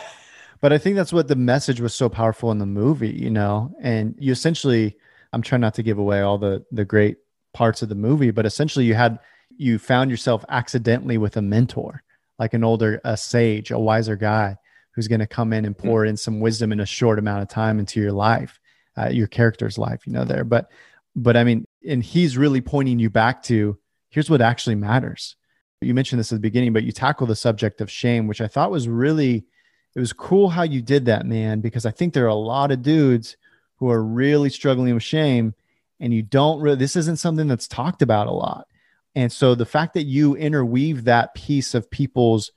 But 0.60 0.72
I 0.72 0.78
think 0.78 0.94
that's 0.94 1.12
what 1.12 1.26
the 1.26 1.36
message 1.36 1.80
was 1.80 1.92
so 1.92 2.08
powerful 2.08 2.52
in 2.52 2.58
the 2.58 2.66
movie, 2.66 3.10
you 3.10 3.30
know, 3.30 3.74
and 3.80 4.14
you 4.18 4.30
essentially, 4.30 4.96
I'm 5.32 5.42
trying 5.42 5.60
not 5.60 5.74
to 5.74 5.82
give 5.82 5.98
away 5.98 6.20
all 6.20 6.38
the 6.38 6.64
the 6.70 6.84
great 6.84 7.18
parts 7.54 7.82
of 7.82 7.88
the 7.88 7.94
movie, 7.94 8.30
but 8.30 8.46
essentially 8.46 8.84
you 8.84 8.94
had 8.94 9.18
you 9.56 9.78
found 9.78 10.10
yourself 10.10 10.44
accidentally 10.48 11.18
with 11.18 11.36
a 11.36 11.42
mentor, 11.42 12.02
like 12.38 12.52
an 12.52 12.62
older 12.62 13.00
a 13.04 13.16
sage, 13.16 13.70
a 13.70 13.78
wiser 13.78 14.16
guy 14.16 14.58
who's 14.92 15.08
going 15.08 15.20
to 15.20 15.26
come 15.26 15.52
in 15.52 15.64
and 15.64 15.76
mm-hmm. 15.76 15.88
pour 15.88 16.04
in 16.04 16.16
some 16.16 16.40
wisdom 16.40 16.72
in 16.72 16.80
a 16.80 16.86
short 16.86 17.18
amount 17.18 17.42
of 17.42 17.48
time 17.48 17.78
into 17.78 18.00
your 18.00 18.12
life, 18.12 18.60
uh, 18.98 19.08
your 19.08 19.26
character's 19.26 19.78
life, 19.78 20.06
you 20.06 20.12
know, 20.12 20.24
there. 20.24 20.44
But 20.44 20.70
but 21.16 21.36
I 21.36 21.44
mean, 21.44 21.66
and 21.86 22.02
he's 22.02 22.38
really 22.38 22.60
pointing 22.60 22.98
you 22.98 23.10
back 23.10 23.42
to 23.44 23.78
here's 24.10 24.30
what 24.30 24.40
actually 24.40 24.76
matters. 24.76 25.36
You 25.80 25.94
mentioned 25.94 26.20
this 26.20 26.30
at 26.30 26.36
the 26.36 26.40
beginning, 26.40 26.72
but 26.72 26.84
you 26.84 26.92
tackle 26.92 27.26
the 27.26 27.34
subject 27.34 27.80
of 27.80 27.90
shame, 27.90 28.26
which 28.26 28.40
I 28.40 28.48
thought 28.48 28.70
was 28.70 28.88
really 28.88 29.46
it 29.94 30.00
was 30.00 30.12
cool 30.12 30.50
how 30.50 30.62
you 30.62 30.82
did 30.82 31.06
that, 31.06 31.26
man, 31.26 31.60
because 31.60 31.84
I 31.84 31.90
think 31.90 32.14
there 32.14 32.24
are 32.24 32.28
a 32.28 32.34
lot 32.34 32.70
of 32.70 32.82
dudes 32.82 33.36
who 33.76 33.90
are 33.90 34.02
really 34.02 34.50
struggling 34.50 34.94
with 34.94 35.02
shame 35.02 35.54
and 35.98 36.14
you 36.14 36.22
don't 36.22 36.60
really, 36.60 36.76
this 36.76 36.96
isn't 36.96 37.18
something 37.18 37.48
that's 37.48 37.66
talked 37.66 38.02
about 38.02 38.26
a 38.26 38.32
lot. 38.32 38.66
And 39.14 39.32
so 39.32 39.54
the 39.54 39.66
fact 39.66 39.94
that 39.94 40.04
you 40.04 40.36
interweave 40.36 41.04
that 41.04 41.34
piece 41.34 41.74
of 41.74 41.90
people's 41.90 42.52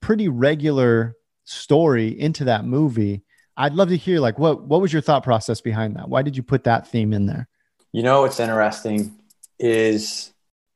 pretty 0.00 0.28
regular 0.28 1.14
story 1.44 2.08
into 2.18 2.44
that 2.44 2.64
movie, 2.64 3.22
I'd 3.56 3.74
love 3.74 3.88
to 3.90 3.96
hear 3.96 4.20
like 4.20 4.38
what 4.38 4.62
what 4.64 4.80
was 4.80 4.92
your 4.92 5.02
thought 5.02 5.22
process 5.22 5.60
behind 5.60 5.96
that? 5.96 6.08
Why 6.08 6.22
did 6.22 6.36
you 6.36 6.42
put 6.42 6.64
that 6.64 6.88
theme 6.88 7.12
in 7.12 7.26
there? 7.26 7.48
You 7.92 8.02
know 8.02 8.22
what's 8.22 8.40
interesting 8.40 9.14
is 9.58 10.32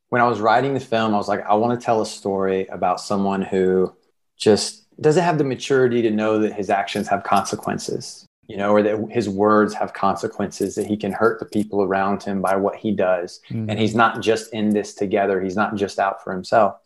when 0.09 0.23
I 0.23 0.29
was 0.29 0.41
writing 0.41 0.75
the 0.75 0.81
film, 0.81 1.15
I 1.15 1.19
was 1.19 1.29
like, 1.29 1.45
I 1.47 1.55
want 1.55 1.79
to 1.79 1.85
tell 1.85 2.01
a 2.01 2.07
story 2.07 2.67
about 2.69 3.01
someone 3.01 3.43
who 3.43 3.95
just 4.37 4.87
doesn't 5.01 5.23
have 5.23 5.39
the 5.39 5.45
maturity 5.45 6.03
to 6.03 6.11
know 6.11 6.39
that 6.39 6.55
his 6.55 6.71
actions 6.71 7.09
have 7.09 7.25
consequences, 7.25 8.27
you 8.47 8.57
know, 8.57 8.73
or 8.73 8.83
that 8.83 9.11
his 9.11 9.29
words 9.29 9.75
have 9.75 9.93
consequences, 9.93 10.75
that 10.77 10.87
he 10.87 10.97
can 10.97 11.13
hurt 11.13 11.39
the 11.41 11.47
people 11.47 11.83
around 11.83 12.23
him 12.23 12.41
by 12.41 12.57
what 12.57 12.77
he 12.77 12.93
does. 12.93 13.41
Mm-hmm. 13.51 13.71
And 13.71 13.79
he's 13.79 13.95
not 13.95 14.23
just 14.23 14.53
in 14.53 14.71
this 14.71 14.95
together, 14.95 15.41
he's 15.41 15.57
not 15.57 15.75
just 15.75 15.99
out 15.99 16.23
for 16.23 16.33
himself. 16.33 16.77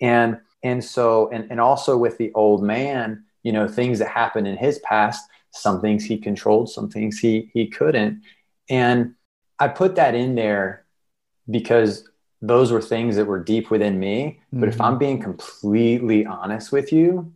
And 0.00 0.38
and 0.62 0.84
so 0.84 1.30
and, 1.30 1.50
and 1.50 1.60
also 1.60 1.96
with 1.96 2.18
the 2.18 2.32
old 2.34 2.62
man, 2.62 3.24
you 3.46 3.52
know, 3.52 3.68
things 3.68 4.00
that 4.00 4.08
happened 4.08 4.48
in 4.48 4.56
his 4.56 4.80
past, 4.80 5.24
some 5.52 5.80
things 5.80 6.04
he 6.04 6.18
controlled, 6.18 6.68
some 6.68 6.90
things 6.90 7.20
he 7.20 7.48
he 7.52 7.68
couldn't. 7.68 8.20
And 8.68 9.14
I 9.60 9.68
put 9.68 9.94
that 9.94 10.16
in 10.16 10.34
there 10.34 10.84
because 11.48 12.08
those 12.42 12.72
were 12.72 12.82
things 12.82 13.14
that 13.14 13.26
were 13.26 13.38
deep 13.38 13.70
within 13.70 14.00
me. 14.00 14.40
But 14.52 14.58
mm-hmm. 14.58 14.68
if 14.70 14.80
I'm 14.80 14.98
being 14.98 15.20
completely 15.22 16.26
honest 16.26 16.72
with 16.72 16.92
you, 16.92 17.32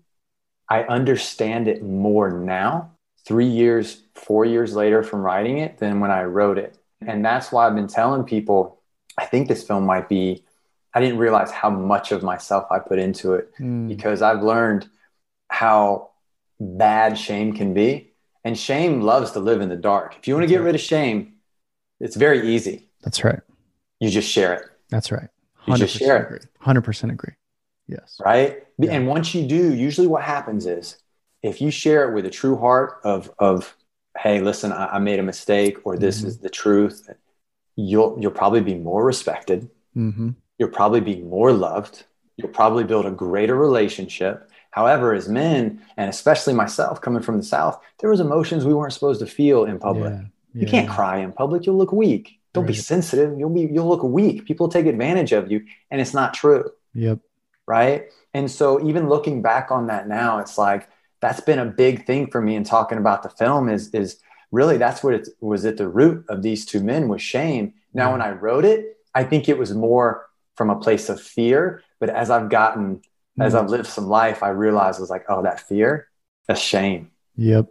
I 0.69 0.83
understand 0.83 1.69
it 1.69 1.81
more 1.81 2.29
now, 2.29 2.91
three 3.25 3.47
years, 3.47 4.03
four 4.17 4.45
years 4.45 4.75
later 4.75 5.05
from 5.05 5.21
writing 5.21 5.59
it, 5.59 5.79
than 5.79 6.01
when 6.01 6.11
I 6.11 6.25
wrote 6.25 6.59
it. 6.59 6.77
And 7.07 7.25
that's 7.25 7.53
why 7.53 7.69
I've 7.69 7.77
been 7.77 7.87
telling 7.87 8.25
people 8.25 8.83
I 9.17 9.27
think 9.27 9.47
this 9.47 9.63
film 9.63 9.87
might 9.87 10.09
be, 10.09 10.45
I 10.93 10.99
didn't 11.01 11.19
realize 11.19 11.53
how 11.53 11.71
much 11.71 12.11
of 12.11 12.25
myself 12.25 12.67
I 12.69 12.81
put 12.81 12.99
into 12.99 13.35
it 13.35 13.53
mm. 13.61 13.87
because 13.87 14.23
I've 14.23 14.43
learned 14.43 14.89
how 15.51 16.11
bad 16.59 17.19
shame 17.19 17.53
can 17.53 17.75
be. 17.75 18.13
And 18.45 18.59
shame 18.59 19.03
loves 19.03 19.33
to 19.33 19.41
live 19.41 19.61
in 19.61 19.69
the 19.69 19.77
dark. 19.77 20.17
If 20.19 20.27
you 20.27 20.35
want 20.35 20.45
to 20.45 20.49
get 20.49 20.63
rid 20.63 20.75
of 20.75 20.81
shame, 20.81 21.35
it's 21.99 22.17
very 22.17 22.55
easy. 22.55 22.89
That's 23.03 23.23
right. 23.23 23.41
You 23.99 24.09
just 24.09 24.31
share 24.31 24.55
it. 24.55 24.67
That's 24.89 25.13
right. 25.13 25.29
You 25.67 25.77
just 25.77 25.97
share 25.97 26.25
agree. 26.25 26.39
100% 26.65 27.13
agree. 27.13 27.35
Yes. 27.87 28.19
Right. 28.25 28.65
Yeah. 28.79 28.93
And 28.93 29.07
once 29.07 29.35
you 29.35 29.47
do, 29.47 29.75
usually 29.75 30.07
what 30.07 30.23
happens 30.23 30.65
is 30.67 30.97
if 31.43 31.61
you 31.61 31.71
share 31.71 32.09
it 32.09 32.15
with 32.15 32.25
a 32.25 32.31
true 32.31 32.57
heart 32.57 33.01
of, 33.05 33.31
of, 33.39 33.77
Hey, 34.19 34.41
listen, 34.41 34.73
I, 34.73 34.87
I 34.87 34.99
made 34.99 35.21
a 35.21 35.23
mistake 35.23 35.79
or 35.85 35.97
this 35.97 36.19
mm-hmm. 36.19 36.29
is 36.29 36.39
the 36.39 36.51
truth. 36.51 37.09
You'll, 37.77 38.19
you'll 38.21 38.33
probably 38.33 38.61
be 38.61 38.75
more 38.75 39.05
respected. 39.05 39.71
Mm-hmm. 39.97 40.31
You'll 40.59 40.71
probably 40.71 41.01
be 41.01 41.21
more 41.21 41.53
loved. 41.53 42.05
You'll 42.37 42.49
probably 42.49 42.85
build 42.85 43.07
a 43.07 43.11
greater 43.11 43.55
relationship. 43.55 44.50
However, 44.71 45.15
as 45.15 45.29
men, 45.29 45.83
and 45.97 46.09
especially 46.09 46.55
myself 46.55 47.01
coming 47.01 47.23
from 47.23 47.37
the 47.37 47.43
South, 47.43 47.81
there 47.99 48.11
was 48.11 48.21
emotions 48.21 48.65
we 48.65 48.75
weren't 48.75 48.93
supposed 48.93 49.21
to 49.21 49.27
feel 49.27 49.65
in 49.65 49.79
public. 49.79 50.13
Yeah. 50.13 50.23
Yeah. 50.55 50.61
You 50.63 50.67
can't 50.67 50.89
cry 50.89 51.19
in 51.19 51.33
public. 51.33 51.67
You'll 51.67 51.79
look 51.79 51.93
weak. 51.93 52.39
Don't 52.53 52.65
right. 52.65 52.73
be 52.73 52.77
sensitive. 52.77 53.39
You'll 53.39 53.51
be, 53.51 53.63
you'll 53.63 53.89
look 53.89 54.03
weak. 54.03 54.45
People 54.45 54.69
take 54.69 54.87
advantage 54.87 55.33
of 55.33 55.51
you 55.51 55.65
and 55.91 56.01
it's 56.01 56.15
not 56.15 56.35
true. 56.35 56.71
Yep 56.95 57.21
right 57.71 58.07
and 58.35 58.51
so 58.51 58.85
even 58.85 59.09
looking 59.09 59.43
back 59.43 59.71
on 59.71 59.87
that 59.87 60.09
now 60.09 60.41
it's 60.41 60.59
like 60.59 60.89
that's 61.21 61.41
been 61.41 61.61
a 61.61 61.65
big 61.65 62.05
thing 62.05 62.29
for 62.29 62.41
me 62.41 62.57
in 62.57 62.65
talking 62.65 62.99
about 62.99 63.23
the 63.23 63.29
film 63.29 63.69
is 63.69 63.95
is 63.95 64.19
really 64.51 64.77
that's 64.77 65.05
what 65.05 65.15
it 65.15 65.29
was 65.41 65.65
at 65.65 65.77
the 65.77 65.89
root 65.89 66.25
of 66.29 66.43
these 66.43 66.67
two 66.67 66.83
men 66.83 67.07
was 67.07 67.23
shame 67.23 67.73
now 67.95 68.11
when 68.11 68.21
i 68.21 68.31
wrote 68.31 68.65
it 68.65 68.99
i 69.15 69.23
think 69.23 69.49
it 69.49 69.57
was 69.57 69.73
more 69.73 70.27
from 70.57 70.69
a 70.69 70.81
place 70.81 71.09
of 71.09 71.21
fear 71.21 71.81
but 72.01 72.11
as 72.11 72.29
i've 72.29 72.49
gotten 72.49 73.01
mm-hmm. 73.41 73.47
as 73.47 73.55
i've 73.55 73.71
lived 73.71 73.87
some 73.87 74.09
life 74.09 74.43
i 74.43 74.49
realized 74.49 74.99
it 74.99 75.03
was 75.03 75.11
like 75.11 75.25
oh 75.29 75.43
that 75.43 75.61
fear 75.61 76.09
that's 76.47 76.61
shame 76.61 77.11
yep 77.37 77.67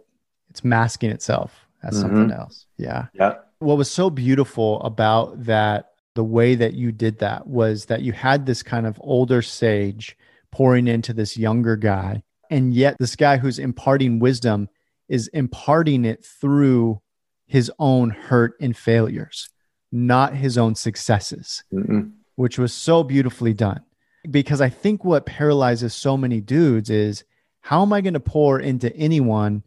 it's 0.48 0.64
masking 0.64 1.10
itself 1.10 1.66
as 1.82 1.94
mm-hmm. 1.94 2.02
something 2.02 2.32
else 2.36 2.66
yeah 2.76 3.06
yep 3.14 3.50
what 3.60 3.76
was 3.76 3.90
so 3.90 4.10
beautiful 4.10 4.80
about 4.82 5.44
that 5.44 5.90
the 6.14 6.24
way 6.24 6.54
that 6.54 6.74
you 6.74 6.92
did 6.92 7.18
that 7.18 7.46
was 7.46 7.86
that 7.86 8.02
you 8.02 8.12
had 8.12 8.46
this 8.46 8.62
kind 8.62 8.86
of 8.86 9.00
older 9.02 9.42
sage 9.42 10.16
pouring 10.50 10.88
into 10.88 11.12
this 11.12 11.36
younger 11.36 11.76
guy. 11.76 12.22
And 12.50 12.74
yet, 12.74 12.96
this 12.98 13.14
guy 13.14 13.36
who's 13.36 13.58
imparting 13.58 14.18
wisdom 14.18 14.68
is 15.08 15.28
imparting 15.28 16.04
it 16.04 16.24
through 16.24 17.00
his 17.46 17.70
own 17.78 18.10
hurt 18.10 18.54
and 18.60 18.76
failures, 18.76 19.48
not 19.92 20.34
his 20.34 20.58
own 20.58 20.74
successes, 20.74 21.62
Mm-mm. 21.72 22.12
which 22.34 22.58
was 22.58 22.72
so 22.72 23.02
beautifully 23.02 23.54
done. 23.54 23.82
Because 24.28 24.60
I 24.60 24.68
think 24.68 25.04
what 25.04 25.24
paralyzes 25.26 25.94
so 25.94 26.16
many 26.16 26.40
dudes 26.40 26.90
is 26.90 27.24
how 27.60 27.82
am 27.82 27.92
I 27.92 28.00
going 28.00 28.14
to 28.14 28.20
pour 28.20 28.58
into 28.60 28.94
anyone 28.96 29.62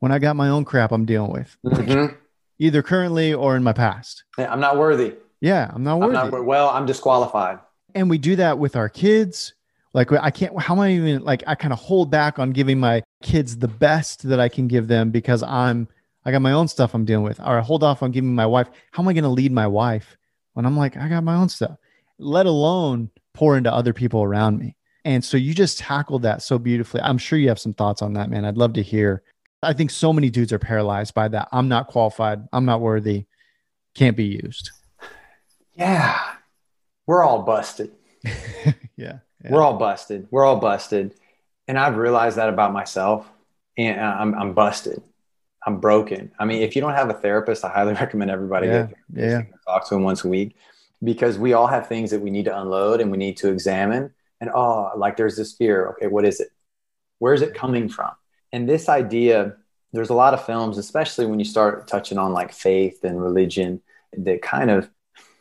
when 0.00 0.10
I 0.10 0.18
got 0.18 0.36
my 0.36 0.48
own 0.48 0.64
crap 0.64 0.92
I'm 0.92 1.04
dealing 1.04 1.32
with, 1.32 1.56
mm-hmm. 1.64 2.14
either 2.58 2.82
currently 2.82 3.32
or 3.34 3.56
in 3.56 3.62
my 3.62 3.72
past? 3.72 4.24
I'm 4.38 4.60
not 4.60 4.76
worthy. 4.76 5.14
Yeah, 5.40 5.70
I'm 5.72 5.82
not 5.82 6.00
worthy. 6.00 6.16
I'm 6.16 6.30
not, 6.30 6.44
well, 6.44 6.68
I'm 6.70 6.86
disqualified. 6.86 7.58
And 7.94 8.08
we 8.08 8.18
do 8.18 8.36
that 8.36 8.58
with 8.58 8.76
our 8.76 8.88
kids. 8.88 9.54
Like 9.92 10.10
I 10.12 10.30
can't. 10.30 10.58
How 10.58 10.74
am 10.74 10.80
I 10.80 10.92
even 10.92 11.22
like? 11.22 11.42
I 11.46 11.54
kind 11.54 11.72
of 11.72 11.78
hold 11.78 12.10
back 12.10 12.38
on 12.38 12.52
giving 12.52 12.80
my 12.80 13.02
kids 13.22 13.58
the 13.58 13.68
best 13.68 14.22
that 14.28 14.40
I 14.40 14.48
can 14.48 14.66
give 14.66 14.88
them 14.88 15.10
because 15.10 15.42
I'm. 15.42 15.88
I 16.24 16.30
got 16.30 16.40
my 16.40 16.52
own 16.52 16.68
stuff 16.68 16.94
I'm 16.94 17.04
dealing 17.04 17.24
with. 17.24 17.40
Or 17.40 17.58
I 17.58 17.60
hold 17.60 17.82
off 17.82 18.02
on 18.02 18.12
giving 18.12 18.34
my 18.34 18.46
wife. 18.46 18.68
How 18.92 19.02
am 19.02 19.08
I 19.08 19.12
going 19.12 19.24
to 19.24 19.28
lead 19.28 19.50
my 19.50 19.66
wife 19.66 20.16
when 20.54 20.64
I'm 20.64 20.76
like 20.76 20.96
I 20.96 21.08
got 21.08 21.24
my 21.24 21.34
own 21.34 21.48
stuff? 21.48 21.76
Let 22.18 22.46
alone 22.46 23.10
pour 23.34 23.56
into 23.56 23.72
other 23.72 23.92
people 23.92 24.22
around 24.22 24.58
me. 24.58 24.76
And 25.04 25.24
so 25.24 25.36
you 25.36 25.52
just 25.54 25.78
tackled 25.78 26.22
that 26.22 26.42
so 26.42 26.58
beautifully. 26.58 27.00
I'm 27.00 27.18
sure 27.18 27.38
you 27.38 27.48
have 27.48 27.58
some 27.58 27.74
thoughts 27.74 28.02
on 28.02 28.12
that, 28.14 28.30
man. 28.30 28.44
I'd 28.44 28.56
love 28.56 28.74
to 28.74 28.82
hear. 28.82 29.22
I 29.62 29.72
think 29.72 29.90
so 29.90 30.12
many 30.12 30.30
dudes 30.30 30.52
are 30.52 30.58
paralyzed 30.58 31.14
by 31.14 31.28
that. 31.28 31.48
I'm 31.52 31.68
not 31.68 31.88
qualified. 31.88 32.46
I'm 32.52 32.64
not 32.64 32.80
worthy. 32.80 33.26
Can't 33.94 34.16
be 34.16 34.24
used 34.24 34.70
yeah, 35.74 36.18
we're 37.06 37.22
all 37.22 37.42
busted. 37.42 37.92
yeah, 38.24 38.72
yeah, 38.96 39.18
We're 39.50 39.62
all 39.62 39.76
busted. 39.76 40.28
We're 40.30 40.44
all 40.44 40.56
busted. 40.56 41.14
And 41.68 41.78
I've 41.78 41.96
realized 41.96 42.36
that 42.36 42.48
about 42.48 42.72
myself. 42.72 43.30
And 43.78 44.00
I'm, 44.00 44.34
I'm 44.34 44.52
busted. 44.52 45.02
I'm 45.66 45.80
broken. 45.80 46.30
I 46.38 46.44
mean, 46.44 46.62
if 46.62 46.76
you 46.76 46.82
don't 46.82 46.92
have 46.92 47.08
a 47.08 47.14
therapist, 47.14 47.64
I 47.64 47.70
highly 47.70 47.94
recommend 48.04 48.30
everybody 48.30 48.66
yeah, 48.66 48.88
yeah. 49.12 49.42
talk 49.66 49.88
to 49.88 49.94
him 49.94 50.02
once 50.02 50.24
a 50.24 50.28
week 50.28 50.56
because 51.02 51.38
we 51.38 51.52
all 51.52 51.66
have 51.66 51.86
things 51.88 52.10
that 52.10 52.20
we 52.20 52.30
need 52.30 52.44
to 52.46 52.60
unload 52.60 53.00
and 53.00 53.10
we 53.10 53.18
need 53.18 53.36
to 53.38 53.48
examine. 53.50 54.12
And 54.40 54.50
oh, 54.54 54.90
like 54.96 55.16
there's 55.16 55.36
this 55.36 55.52
fear. 55.52 55.88
Okay, 55.90 56.06
what 56.06 56.24
is 56.24 56.40
it? 56.40 56.48
Where 57.18 57.34
is 57.34 57.42
it 57.42 57.54
coming 57.54 57.88
from? 57.88 58.10
And 58.52 58.68
this 58.68 58.88
idea, 58.88 59.56
there's 59.92 60.10
a 60.10 60.14
lot 60.14 60.34
of 60.34 60.44
films, 60.44 60.78
especially 60.78 61.26
when 61.26 61.38
you 61.38 61.44
start 61.44 61.86
touching 61.88 62.18
on 62.18 62.32
like 62.32 62.52
faith 62.52 63.04
and 63.04 63.22
religion, 63.22 63.80
that 64.16 64.42
kind 64.42 64.70
of, 64.70 64.90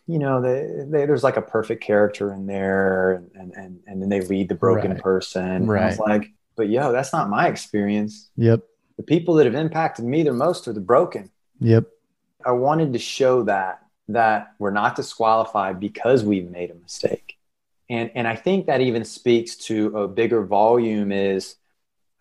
you 0.08 0.19
know, 0.19 0.41
they, 0.41 0.67
they, 0.89 1.06
there's 1.06 1.24
like 1.24 1.38
a 1.38 1.41
perfect 1.41 1.84
character 1.84 2.34
in 2.34 2.45
there, 2.47 3.24
and 3.36 3.54
and 3.56 3.80
and 3.88 4.02
then 4.02 4.10
they 4.10 4.21
lead 4.21 4.50
the 4.50 4.56
broken 4.56 4.91
Right. 4.91 5.02
person. 5.02 5.67
Right. 5.67 5.78
And 5.78 5.86
I 5.86 5.88
was 5.89 6.00
like, 6.00 6.32
but 6.56 6.69
yo, 6.69 6.91
that's 6.91 7.13
not 7.13 7.30
my 7.30 7.47
experience. 7.47 8.30
Yep. 8.38 8.62
The 8.97 9.04
people 9.04 9.36
that 9.36 9.45
have 9.45 9.56
impacted 9.56 10.06
me 10.06 10.24
the 10.24 10.34
most 10.34 10.67
are 10.67 10.74
the 10.74 10.82
broken. 10.82 11.32
Yep. 11.60 11.86
I 12.45 12.52
wanted 12.52 12.93
to 12.93 13.00
show 13.00 13.43
that 13.43 13.81
that 14.13 14.54
we're 14.60 14.71
not 14.71 14.95
disqualified 14.95 15.80
because 15.80 16.24
we've 16.24 16.50
made 16.50 16.71
a 16.71 16.76
mistake. 16.76 17.38
And 17.89 18.12
and 18.15 18.28
I 18.28 18.36
think 18.36 18.67
that 18.67 18.82
even 18.82 19.04
speaks 19.04 19.56
to 19.67 19.97
a 19.97 20.08
bigger 20.08 20.43
volume 20.45 21.12
is 21.12 21.56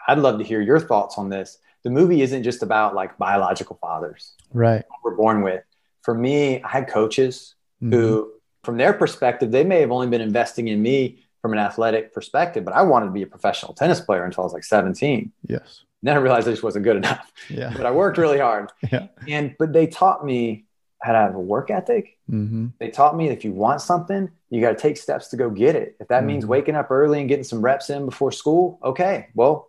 I'd 0.09 0.19
love 0.19 0.39
to 0.39 0.45
hear 0.45 0.61
your 0.61 0.81
thoughts 0.81 1.19
on 1.19 1.29
this. 1.29 1.59
The 1.85 1.91
movie 1.91 2.23
isn't 2.23 2.43
just 2.43 2.63
about 2.63 2.95
like 2.95 3.17
biological 3.19 3.77
fathers 3.81 4.35
Right. 4.53 4.85
we're 5.05 5.15
born 5.15 5.43
with. 5.43 5.63
For 6.03 6.15
me, 6.15 6.63
I 6.63 6.69
had 6.69 6.89
coaches 6.89 7.55
Mhm. 7.83 7.93
who 7.93 8.33
from 8.65 8.77
their 8.77 8.93
perspective, 8.93 9.51
they 9.53 9.65
may 9.65 9.81
have 9.81 9.91
only 9.91 10.09
been 10.09 10.21
investing 10.21 10.69
in 10.69 10.83
me 10.83 11.23
from 11.41 11.53
an 11.55 11.59
athletic 11.59 12.13
perspective, 12.13 12.63
but 12.65 12.75
I 12.75 12.83
wanted 12.83 13.07
to 13.07 13.13
be 13.13 13.23
a 13.23 13.27
professional 13.27 13.73
tennis 13.73 14.01
player 14.01 14.25
until 14.25 14.43
I 14.43 14.47
was 14.47 14.53
like 14.53 14.65
17. 14.65 15.33
Yes. 15.47 15.85
Then 16.03 16.15
I 16.17 16.21
realized 16.21 16.47
I 16.47 16.51
just 16.51 16.63
wasn't 16.63 16.85
good 16.85 16.97
enough, 16.97 17.33
Yeah. 17.49 17.73
but 17.77 17.87
I 17.87 17.91
worked 17.91 18.19
really 18.19 18.39
hard. 18.39 18.71
Yeah. 18.93 19.07
And 19.29 19.55
but 19.59 19.73
they 19.73 19.87
taught 19.87 20.25
me 20.25 20.65
how 21.03 21.13
to 21.13 21.19
have 21.19 21.35
a 21.35 21.41
work 21.41 21.71
ethic. 21.71 22.19
Mm-hmm. 22.31 22.69
They 22.79 22.91
taught 22.91 23.17
me 23.17 23.29
if 23.29 23.45
you 23.45 23.53
want 23.53 23.81
something, 23.81 24.31
you 24.51 24.61
got 24.61 24.71
to 24.71 24.77
take 24.77 24.97
steps 24.97 25.29
to 25.29 25.37
go 25.37 25.51
get 25.51 25.75
it. 25.75 25.97
If 26.01 26.09
that 26.09 26.25
means 26.25 26.45
Mhm. 26.45 26.49
waking 26.49 26.75
up 26.77 26.91
early 26.91 27.21
and 27.21 27.29
getting 27.29 27.45
some 27.45 27.63
reps 27.63 27.91
in 27.91 28.05
before 28.05 28.33
school, 28.33 28.79
okay, 28.85 29.29
well, 29.35 29.69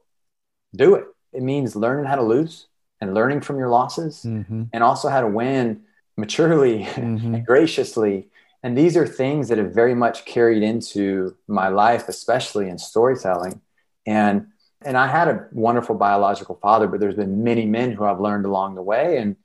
do 0.76 0.96
it. 0.96 1.06
It 1.34 1.44
means 1.44 1.76
learning 1.76 2.06
how 2.06 2.15
to 2.15 2.22
lose 2.24 2.67
and 3.00 3.13
learning 3.13 3.41
from 3.41 3.58
your 3.58 3.70
losses 3.70 4.24
Mm-hmm. 4.26 4.63
and 4.74 4.84
also 4.84 5.08
how 5.10 5.22
to 5.22 5.28
win 5.28 5.84
maturely 6.17 6.84
Mhm. 6.96 7.36
and 7.36 7.46
graciously. 7.46 8.30
And 8.63 8.78
these 8.78 8.96
are 8.98 9.08
things 9.08 9.48
that 9.48 9.58
have 9.58 9.74
very 9.74 9.96
much 9.96 10.26
carried 10.26 10.62
into 10.62 11.36
my 11.48 11.70
life, 11.70 12.08
especially 12.10 12.70
in 12.70 12.78
storytelling. 12.78 13.62
And 14.06 14.48
and 14.84 14.98
I 14.98 15.06
had 15.06 15.28
a 15.28 15.48
wonderful 15.52 15.94
biological 15.94 16.56
father, 16.56 16.88
but 16.88 17.00
there's 17.00 17.13
been 17.15 17.44
many 17.44 17.67
men 17.67 17.91
who 17.91 18.04
I've 18.04 18.20
learned 18.20 18.48
along 18.48 18.74
the 18.74 18.82
way. 18.82 19.17
And 19.20 19.36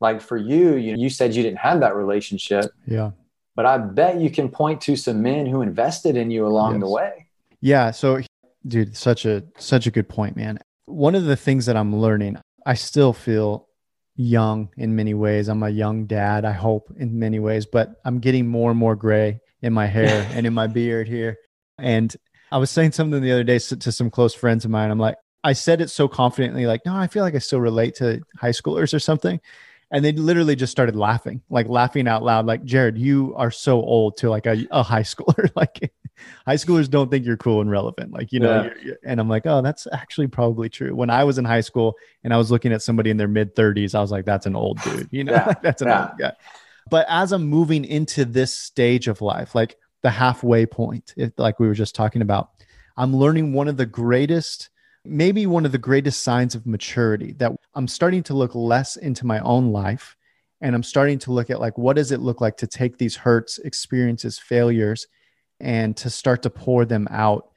like 0.00 0.20
for 0.20 0.36
you, 0.36 0.76
you, 0.76 0.96
you 0.96 1.10
said 1.10 1.34
you 1.34 1.42
didn't 1.42 1.58
have 1.58 1.80
that 1.80 1.94
relationship, 1.94 2.72
Yeah. 2.86 3.10
but 3.54 3.66
I 3.66 3.78
bet 3.78 4.20
you 4.20 4.30
can 4.30 4.48
point 4.48 4.80
to 4.82 4.96
some 4.96 5.22
men 5.22 5.46
who 5.46 5.62
invested 5.62 6.16
in 6.16 6.30
you 6.30 6.46
along 6.46 6.80
the 6.80 6.88
way. 6.88 7.26
Yeah. 7.60 7.90
So, 7.90 8.20
dude, 8.66 8.96
such 8.96 9.26
a 9.26 9.42
such 9.58 9.86
a 9.86 9.90
good 9.90 10.08
point, 10.08 10.36
man. 10.36 10.58
One 10.86 11.14
of 11.14 11.24
the 11.24 11.36
things 11.36 11.66
that 11.66 11.76
I'm 11.76 11.94
learning, 11.94 12.38
I 12.64 12.74
still 12.74 13.12
feel 13.12 13.68
young 14.16 14.68
in 14.76 14.96
many 14.96 15.14
ways. 15.14 15.48
I'm 15.48 15.62
a 15.62 15.70
young 15.70 16.06
dad, 16.06 16.44
I 16.44 16.52
hope, 16.52 16.92
in 16.96 17.18
many 17.18 17.38
ways, 17.38 17.66
but 17.66 18.00
I'm 18.04 18.18
getting 18.18 18.46
more 18.46 18.70
and 18.70 18.78
more 18.78 18.96
gray 18.96 19.40
in 19.62 19.72
my 19.72 19.86
hair 19.86 20.26
and 20.32 20.46
in 20.46 20.54
my 20.54 20.66
beard 20.66 21.06
here. 21.08 21.36
And 21.78 22.14
I 22.52 22.58
was 22.58 22.70
saying 22.70 22.92
something 22.92 23.20
the 23.22 23.32
other 23.32 23.44
day 23.44 23.58
to 23.58 23.76
to 23.76 23.92
some 23.92 24.10
close 24.10 24.34
friends 24.34 24.64
of 24.64 24.70
mine. 24.70 24.90
I'm 24.90 24.98
like, 24.98 25.16
I 25.44 25.52
said 25.52 25.80
it 25.80 25.88
so 25.90 26.08
confidently, 26.08 26.66
like, 26.66 26.84
no, 26.84 26.94
I 26.94 27.06
feel 27.06 27.22
like 27.22 27.34
I 27.34 27.38
still 27.38 27.60
relate 27.60 27.94
to 27.96 28.20
high 28.38 28.50
schoolers 28.50 28.92
or 28.92 28.98
something. 28.98 29.40
And 29.92 30.04
they 30.04 30.12
literally 30.12 30.54
just 30.54 30.70
started 30.70 30.94
laughing, 30.94 31.42
like 31.50 31.68
laughing 31.68 32.06
out 32.06 32.22
loud, 32.22 32.46
like, 32.46 32.62
Jared, 32.64 32.96
you 32.96 33.34
are 33.36 33.50
so 33.50 33.82
old 33.82 34.16
to 34.18 34.30
like 34.30 34.46
a, 34.46 34.64
a 34.70 34.82
high 34.84 35.02
schooler. 35.12 35.50
like, 35.56 35.92
high 36.46 36.54
schoolers 36.54 36.88
don't 36.88 37.10
think 37.10 37.26
you're 37.26 37.36
cool 37.36 37.60
and 37.60 37.68
relevant. 37.70 38.12
Like, 38.12 38.30
you 38.32 38.38
know, 38.40 38.50
Yeah. 38.54 38.62
you're- 38.64 38.80
you're- 38.84 38.96
and 39.04 39.18
I'm 39.18 39.28
like, 39.28 39.46
oh, 39.46 39.62
that's 39.62 39.88
actually 39.92 40.28
probably 40.28 40.68
true. 40.68 40.94
When 40.94 41.10
I 41.10 41.24
was 41.24 41.38
in 41.38 41.44
high 41.44 41.62
school 41.62 41.96
and 42.22 42.32
I 42.32 42.36
was 42.36 42.50
looking 42.52 42.72
at 42.72 42.82
somebody 42.82 43.10
in 43.10 43.16
their 43.16 43.26
mid 43.28 43.56
30s, 43.56 43.94
I 43.96 44.00
was 44.00 44.12
like, 44.12 44.24
that's 44.26 44.46
an 44.46 44.54
old 44.54 44.80
dude, 44.82 45.08
you 45.10 45.24
know, 45.24 45.32
Yeah. 45.32 45.54
that's 45.62 45.82
an 45.82 45.88
Yeah. 45.88 46.08
old 46.08 46.18
guy. 46.18 46.32
But 46.88 47.06
as 47.08 47.32
I'm 47.32 47.46
moving 47.46 47.84
into 47.84 48.24
this 48.24 48.54
stage 48.56 49.08
of 49.08 49.20
life, 49.20 49.54
like 49.56 49.76
the 50.02 50.10
halfway 50.10 50.66
point, 50.66 51.14
if, 51.16 51.32
like 51.36 51.58
we 51.58 51.66
were 51.66 51.74
just 51.74 51.94
talking 51.96 52.22
about, 52.22 52.50
I'm 52.96 53.14
learning 53.16 53.52
one 53.54 53.66
of 53.68 53.76
the 53.76 53.86
greatest, 53.86 54.70
maybe 55.04 55.46
one 55.46 55.64
of 55.64 55.72
the 55.72 55.78
greatest 55.78 56.22
signs 56.22 56.54
of 56.54 56.66
maturity 56.66 57.32
that 57.38 57.52
I'm 57.74 57.88
starting 57.88 58.22
to 58.24 58.34
look 58.34 58.54
less 58.54 58.96
into 58.96 59.26
my 59.26 59.40
own 59.40 59.72
life. 59.72 60.16
And 60.60 60.74
I'm 60.74 60.82
starting 60.82 61.18
to 61.20 61.32
look 61.32 61.48
at 61.48 61.60
like, 61.60 61.78
what 61.78 61.96
does 61.96 62.12
it 62.12 62.20
look 62.20 62.40
like 62.40 62.58
to 62.58 62.66
take 62.66 62.98
these 62.98 63.16
hurts, 63.16 63.58
experiences, 63.58 64.38
failures, 64.38 65.06
and 65.58 65.96
to 65.98 66.10
start 66.10 66.42
to 66.42 66.50
pour 66.50 66.84
them 66.84 67.08
out 67.10 67.50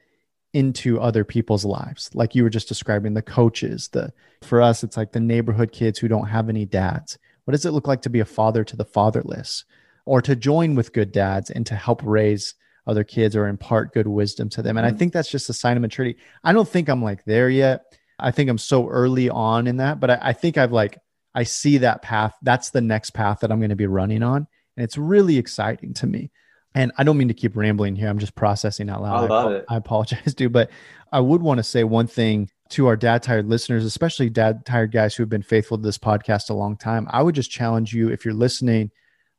into 0.54 1.00
other 1.00 1.24
people's 1.24 1.64
lives 1.64 2.08
like 2.14 2.34
you 2.34 2.44
were 2.44 2.50
just 2.50 2.68
describing 2.68 3.12
the 3.12 3.22
coaches 3.22 3.88
the 3.88 4.12
for 4.42 4.62
us 4.62 4.84
it's 4.84 4.96
like 4.96 5.10
the 5.10 5.18
neighborhood 5.18 5.72
kids 5.72 5.98
who 5.98 6.06
don't 6.06 6.28
have 6.28 6.48
any 6.48 6.64
dads 6.64 7.18
what 7.44 7.52
does 7.52 7.66
it 7.66 7.72
look 7.72 7.88
like 7.88 8.00
to 8.00 8.08
be 8.08 8.20
a 8.20 8.24
father 8.24 8.62
to 8.62 8.76
the 8.76 8.84
fatherless 8.84 9.64
or 10.06 10.22
to 10.22 10.36
join 10.36 10.76
with 10.76 10.92
good 10.92 11.10
dads 11.10 11.50
and 11.50 11.66
to 11.66 11.74
help 11.74 12.00
raise 12.04 12.54
other 12.86 13.04
kids 13.04 13.34
or 13.34 13.48
impart 13.48 13.92
good 13.94 14.06
wisdom 14.06 14.48
to 14.48 14.62
them 14.62 14.76
and 14.76 14.86
i 14.86 14.90
mm. 14.90 14.98
think 14.98 15.12
that's 15.12 15.30
just 15.30 15.48
a 15.48 15.54
sign 15.54 15.76
of 15.76 15.80
maturity 15.80 16.18
i 16.42 16.52
don't 16.52 16.68
think 16.68 16.88
i'm 16.88 17.02
like 17.02 17.24
there 17.24 17.48
yet 17.48 17.84
i 18.18 18.30
think 18.30 18.50
i'm 18.50 18.58
so 18.58 18.88
early 18.88 19.30
on 19.30 19.66
in 19.66 19.78
that 19.78 20.00
but 20.00 20.10
i, 20.10 20.18
I 20.20 20.32
think 20.32 20.58
i've 20.58 20.72
like 20.72 20.98
i 21.34 21.42
see 21.42 21.78
that 21.78 22.02
path 22.02 22.34
that's 22.42 22.70
the 22.70 22.80
next 22.80 23.10
path 23.10 23.40
that 23.40 23.50
i'm 23.50 23.60
going 23.60 23.70
to 23.70 23.76
be 23.76 23.86
running 23.86 24.22
on 24.22 24.46
and 24.76 24.84
it's 24.84 24.98
really 24.98 25.38
exciting 25.38 25.94
to 25.94 26.06
me 26.06 26.30
and 26.74 26.90
I 26.98 27.04
don't 27.04 27.16
mean 27.16 27.28
to 27.28 27.34
keep 27.34 27.56
rambling 27.56 27.94
here. 27.94 28.08
I'm 28.08 28.18
just 28.18 28.34
processing 28.34 28.90
out 28.90 29.00
loud. 29.00 29.16
I 29.16 29.20
love 29.20 29.46
apo- 29.46 29.54
it. 29.54 29.64
I 29.68 29.76
apologize, 29.76 30.34
dude. 30.36 30.52
But 30.52 30.70
I 31.12 31.20
would 31.20 31.40
want 31.40 31.58
to 31.58 31.64
say 31.64 31.84
one 31.84 32.08
thing 32.08 32.50
to 32.70 32.88
our 32.88 32.96
dad 32.96 33.22
tired 33.22 33.48
listeners, 33.48 33.84
especially 33.84 34.28
dad 34.28 34.66
tired 34.66 34.90
guys 34.90 35.14
who 35.14 35.22
have 35.22 35.30
been 35.30 35.42
faithful 35.42 35.76
to 35.78 35.82
this 35.82 35.98
podcast 35.98 36.50
a 36.50 36.54
long 36.54 36.76
time. 36.76 37.06
I 37.10 37.22
would 37.22 37.34
just 37.34 37.50
challenge 37.50 37.92
you 37.92 38.08
if 38.08 38.24
you're 38.24 38.34
listening, 38.34 38.90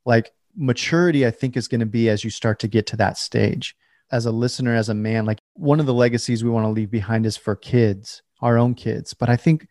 like 0.05 0.31
maturity, 0.55 1.25
I 1.25 1.31
think 1.31 1.57
is 1.57 1.67
going 1.67 1.79
to 1.79 1.85
be 1.85 2.09
as 2.09 2.23
you 2.23 2.29
start 2.29 2.59
to 2.59 2.67
get 2.67 2.87
to 2.87 2.97
that 2.97 3.17
stage. 3.17 3.75
As 4.11 4.25
a 4.25 4.31
listener, 4.31 4.75
as 4.75 4.89
a 4.89 4.93
man, 4.93 5.25
like 5.25 5.39
one 5.53 5.79
of 5.79 5.85
the 5.85 5.93
legacies 5.93 6.43
we 6.43 6.49
want 6.49 6.65
to 6.65 6.69
leave 6.69 6.91
behind 6.91 7.25
is 7.25 7.37
for 7.37 7.55
kids, 7.55 8.21
our 8.41 8.57
own 8.57 8.75
kids. 8.75 9.13
But 9.13 9.29
I 9.29 9.35
think 9.35 9.67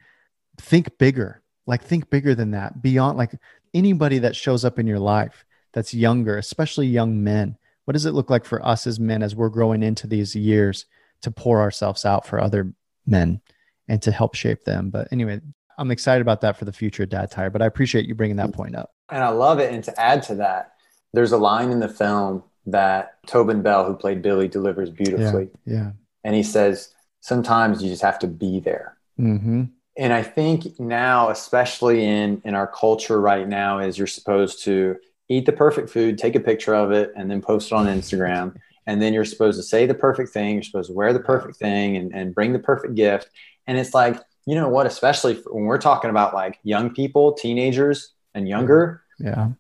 think 0.61 0.99
bigger, 0.99 1.43
like 1.67 1.83
think 1.83 2.11
bigger 2.11 2.35
than 2.35 2.51
that, 2.53 2.83
beyond 2.83 3.17
like 3.17 3.33
anybody 3.73 4.19
that 4.21 4.37
shows 4.37 4.65
up 4.65 4.79
in 4.79 4.87
your 4.87 4.99
life 4.99 5.45
that's 5.73 5.95
younger, 5.95 6.39
especially 6.39 6.87
young 6.87 7.23
men. 7.23 7.57
What 7.85 7.93
does 7.93 8.07
it 8.07 8.13
look 8.13 8.31
like 8.31 8.45
for 8.45 8.65
us 8.65 8.87
as 8.87 8.99
men 8.99 9.23
as 9.23 9.37
we're 9.37 9.51
growing 9.51 9.83
into 9.83 10.07
these 10.07 10.35
years 10.35 10.87
to 11.23 11.31
pour 11.31 11.61
ourselves 11.61 12.05
out 12.05 12.27
for 12.27 12.41
other 12.41 12.73
men 13.07 13.41
and 13.89 14.01
to 14.03 14.11
help 14.11 14.35
shape 14.35 14.65
them? 14.65 14.91
But 14.91 15.09
anyway, 15.13 15.41
I'm 15.77 15.91
excited 15.91 16.23
about 16.23 16.41
that 16.43 16.57
for 16.57 16.65
the 16.65 16.73
future, 16.73 17.05
Dad 17.05 17.31
Tired. 17.31 17.53
But 17.53 17.63
I 17.63 17.67
appreciate 17.67 18.07
you 18.07 18.15
bringing 18.15 18.37
that 18.37 18.53
point 18.53 18.77
up. 18.77 18.91
And 19.11 19.23
I 19.23 19.29
love 19.29 19.59
it. 19.59 19.73
And 19.73 19.85
to 19.85 20.01
add 20.01 20.23
to 20.25 20.37
that, 20.37 20.74
there's 21.15 21.33
a 21.33 21.39
line 21.39 21.71
in 21.71 21.79
the 21.81 21.89
film 21.89 22.43
that 22.67 23.19
Tobin 23.27 23.63
Bell, 23.63 23.87
who 23.87 23.95
played 23.95 24.21
Billy, 24.21 24.49
delivers 24.49 24.91
beautifully. 24.91 25.49
Yeah. 25.65 25.93
And 26.25 26.35
he 26.35 26.43
says, 26.43 26.93
sometimes 27.21 27.83
you 27.83 27.89
just 27.89 28.03
have 28.03 28.19
to 28.21 28.27
be 28.27 28.59
there. 28.61 28.97
Mm-hmm. 29.19 29.65
And 29.97 30.13
I 30.13 30.23
think 30.23 30.81
now, 30.81 31.31
especially 31.31 32.05
in, 32.05 32.43
in 32.45 32.55
our 32.55 32.67
culture 32.67 33.21
right 33.21 33.47
now, 33.47 33.79
is 33.79 33.97
you're 33.97 34.09
supposed 34.09 34.65
to 34.65 34.97
eat 35.29 35.47
the 35.47 35.53
perfect 35.53 35.89
food, 35.89 36.19
take 36.19 36.35
a 36.35 36.41
picture 36.41 36.75
of 36.75 36.91
it, 36.91 37.13
and 37.17 37.31
then 37.31 37.41
post 37.41 37.71
it 37.71 37.75
on 37.75 37.87
Instagram. 37.87 38.57
And 38.87 39.01
then 39.01 39.15
you're 39.15 39.25
supposed 39.25 39.59
to 39.59 39.63
say 39.63 39.87
the 39.87 39.95
perfect 39.95 40.29
thing. 40.35 40.57
You're 40.57 40.63
supposed 40.63 40.91
to 40.91 40.95
wear 40.95 41.15
the 41.15 41.19
perfect 41.19 41.57
thing 41.57 41.97
and, 41.97 42.15
and 42.15 42.35
bring 42.35 42.53
the 42.53 42.59
perfect 42.59 42.95
gift. 42.95 43.31
And 43.67 43.79
it's 43.79 43.95
like, 43.95 44.21
you 44.45 44.55
know 44.55 44.69
what, 44.69 44.85
especially 44.85 45.37
when 45.51 45.65
we're 45.65 45.79
talking 45.79 46.11
about 46.11 46.35
like 46.35 46.59
young 46.65 46.93
people, 46.93 47.33
teenagers, 47.33 48.13
and 48.35 48.47
younger, 48.47 49.03
Yeah. 49.19 49.53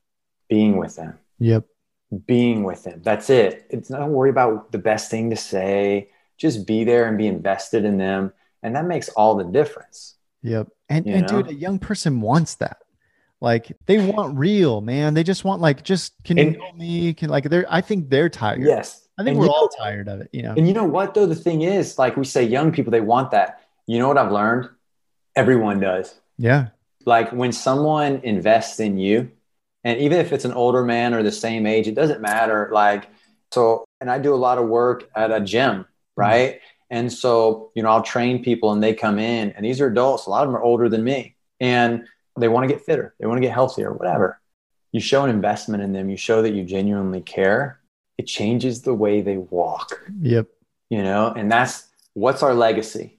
being 0.50 0.76
with 0.76 0.96
them 0.96 1.18
Yep. 1.38 1.64
being 2.26 2.62
with 2.62 2.84
them. 2.84 3.00
That's 3.02 3.28
it. 3.30 3.66
It's 3.70 3.90
not 3.90 4.08
worry 4.08 4.30
about 4.30 4.70
the 4.72 4.78
best 4.78 5.10
thing 5.10 5.30
to 5.30 5.36
say. 5.36 6.10
Just 6.36 6.66
be 6.66 6.84
there 6.84 7.06
and 7.06 7.18
be 7.18 7.26
invested 7.26 7.84
in 7.84 7.96
them. 7.98 8.32
And 8.62 8.74
that 8.76 8.86
makes 8.86 9.08
all 9.10 9.34
the 9.34 9.44
difference. 9.44 10.14
Yep. 10.42 10.68
And, 10.88 11.06
You 11.06 11.14
and 11.14 11.22
know? 11.30 11.42
dude, 11.42 11.50
a 11.50 11.54
young 11.54 11.78
person 11.78 12.20
wants 12.20 12.54
that. 12.56 12.78
Like 13.40 13.72
they 13.86 14.04
want 14.10 14.38
real, 14.38 14.80
man. 14.80 15.12
They 15.14 15.22
just 15.22 15.44
want 15.44 15.60
like 15.60 15.82
just 15.82 16.14
can 16.24 16.36
you 16.38 16.50
know 16.52 16.72
me? 16.72 17.12
Can 17.14 17.28
like 17.28 17.44
they're 17.50 17.66
I 17.68 17.80
think 17.82 18.08
they're 18.08 18.28
tired. 18.30 18.62
Yes. 18.62 19.06
I 19.18 19.22
think 19.22 19.32
And 19.36 19.40
we're 19.40 19.48
all 19.48 19.68
know- 19.78 19.84
tired 19.84 20.08
of 20.08 20.20
it, 20.22 20.30
you 20.32 20.42
know. 20.42 20.54
And 20.56 20.66
you 20.66 20.72
know 20.72 20.84
what 20.84 21.14
though? 21.14 21.26
The 21.26 21.34
thing 21.34 21.62
is, 21.62 21.98
like 21.98 22.16
we 22.16 22.24
say, 22.24 22.42
young 22.44 22.72
people, 22.72 22.90
they 22.90 23.00
want 23.02 23.32
that. 23.32 23.60
You 23.86 23.98
know 23.98 24.08
what 24.08 24.16
I've 24.18 24.32
learned? 24.32 24.70
Everyone 25.36 25.78
does. 25.80 26.14
Yeah. 26.38 26.68
Like 27.04 27.32
when 27.32 27.52
someone 27.52 28.20
invests 28.24 28.80
in 28.80 28.96
you, 28.98 29.30
and 29.84 30.00
even 30.00 30.18
if 30.18 30.32
it's 30.32 30.44
an 30.44 30.52
older 30.52 30.82
man 30.82 31.14
or 31.14 31.22
the 31.22 31.32
same 31.32 31.66
age, 31.66 31.86
it 31.86 31.94
doesn't 31.94 32.20
matter. 32.20 32.70
Like, 32.72 33.08
so, 33.52 33.84
and 34.00 34.10
I 34.10 34.18
do 34.18 34.34
a 34.34 34.36
lot 34.36 34.58
of 34.58 34.66
work 34.66 35.08
at 35.14 35.30
a 35.30 35.40
gym, 35.40 35.72
mm-hmm. 35.72 35.84
right? 36.20 36.60
And 36.90 37.12
so, 37.12 37.70
you 37.74 37.82
know, 37.82 37.90
I'll 37.90 38.02
train 38.02 38.42
people 38.42 38.72
and 38.72 38.82
they 38.82 38.94
come 38.94 39.18
in, 39.18 39.50
and 39.52 39.64
these 39.64 39.80
are 39.80 39.86
adults. 39.86 40.26
A 40.26 40.30
lot 40.30 40.42
of 40.42 40.48
them 40.48 40.56
are 40.56 40.62
older 40.62 40.88
than 40.88 41.04
me, 41.04 41.36
and 41.60 42.06
they 42.38 42.48
want 42.48 42.68
to 42.68 42.74
get 42.74 42.84
fitter, 42.84 43.14
they 43.20 43.26
want 43.26 43.36
to 43.38 43.46
get 43.46 43.52
healthier, 43.52 43.92
whatever. 43.92 44.40
you 44.94 45.00
show 45.00 45.24
an 45.24 45.30
investment 45.30 45.82
in 45.82 45.92
them, 45.92 46.08
you 46.08 46.16
show 46.16 46.40
that 46.40 46.52
you 46.52 46.62
genuinely 46.62 47.20
care, 47.20 47.80
it 48.16 48.28
changes 48.28 48.82
the 48.82 48.94
way 48.94 49.20
they 49.20 49.36
walk. 49.36 50.08
Yep. 50.20 50.46
You 50.88 51.02
know, 51.02 51.32
and 51.32 51.50
that's 51.50 51.88
what's 52.12 52.44
our 52.44 52.54
legacy? 52.54 53.18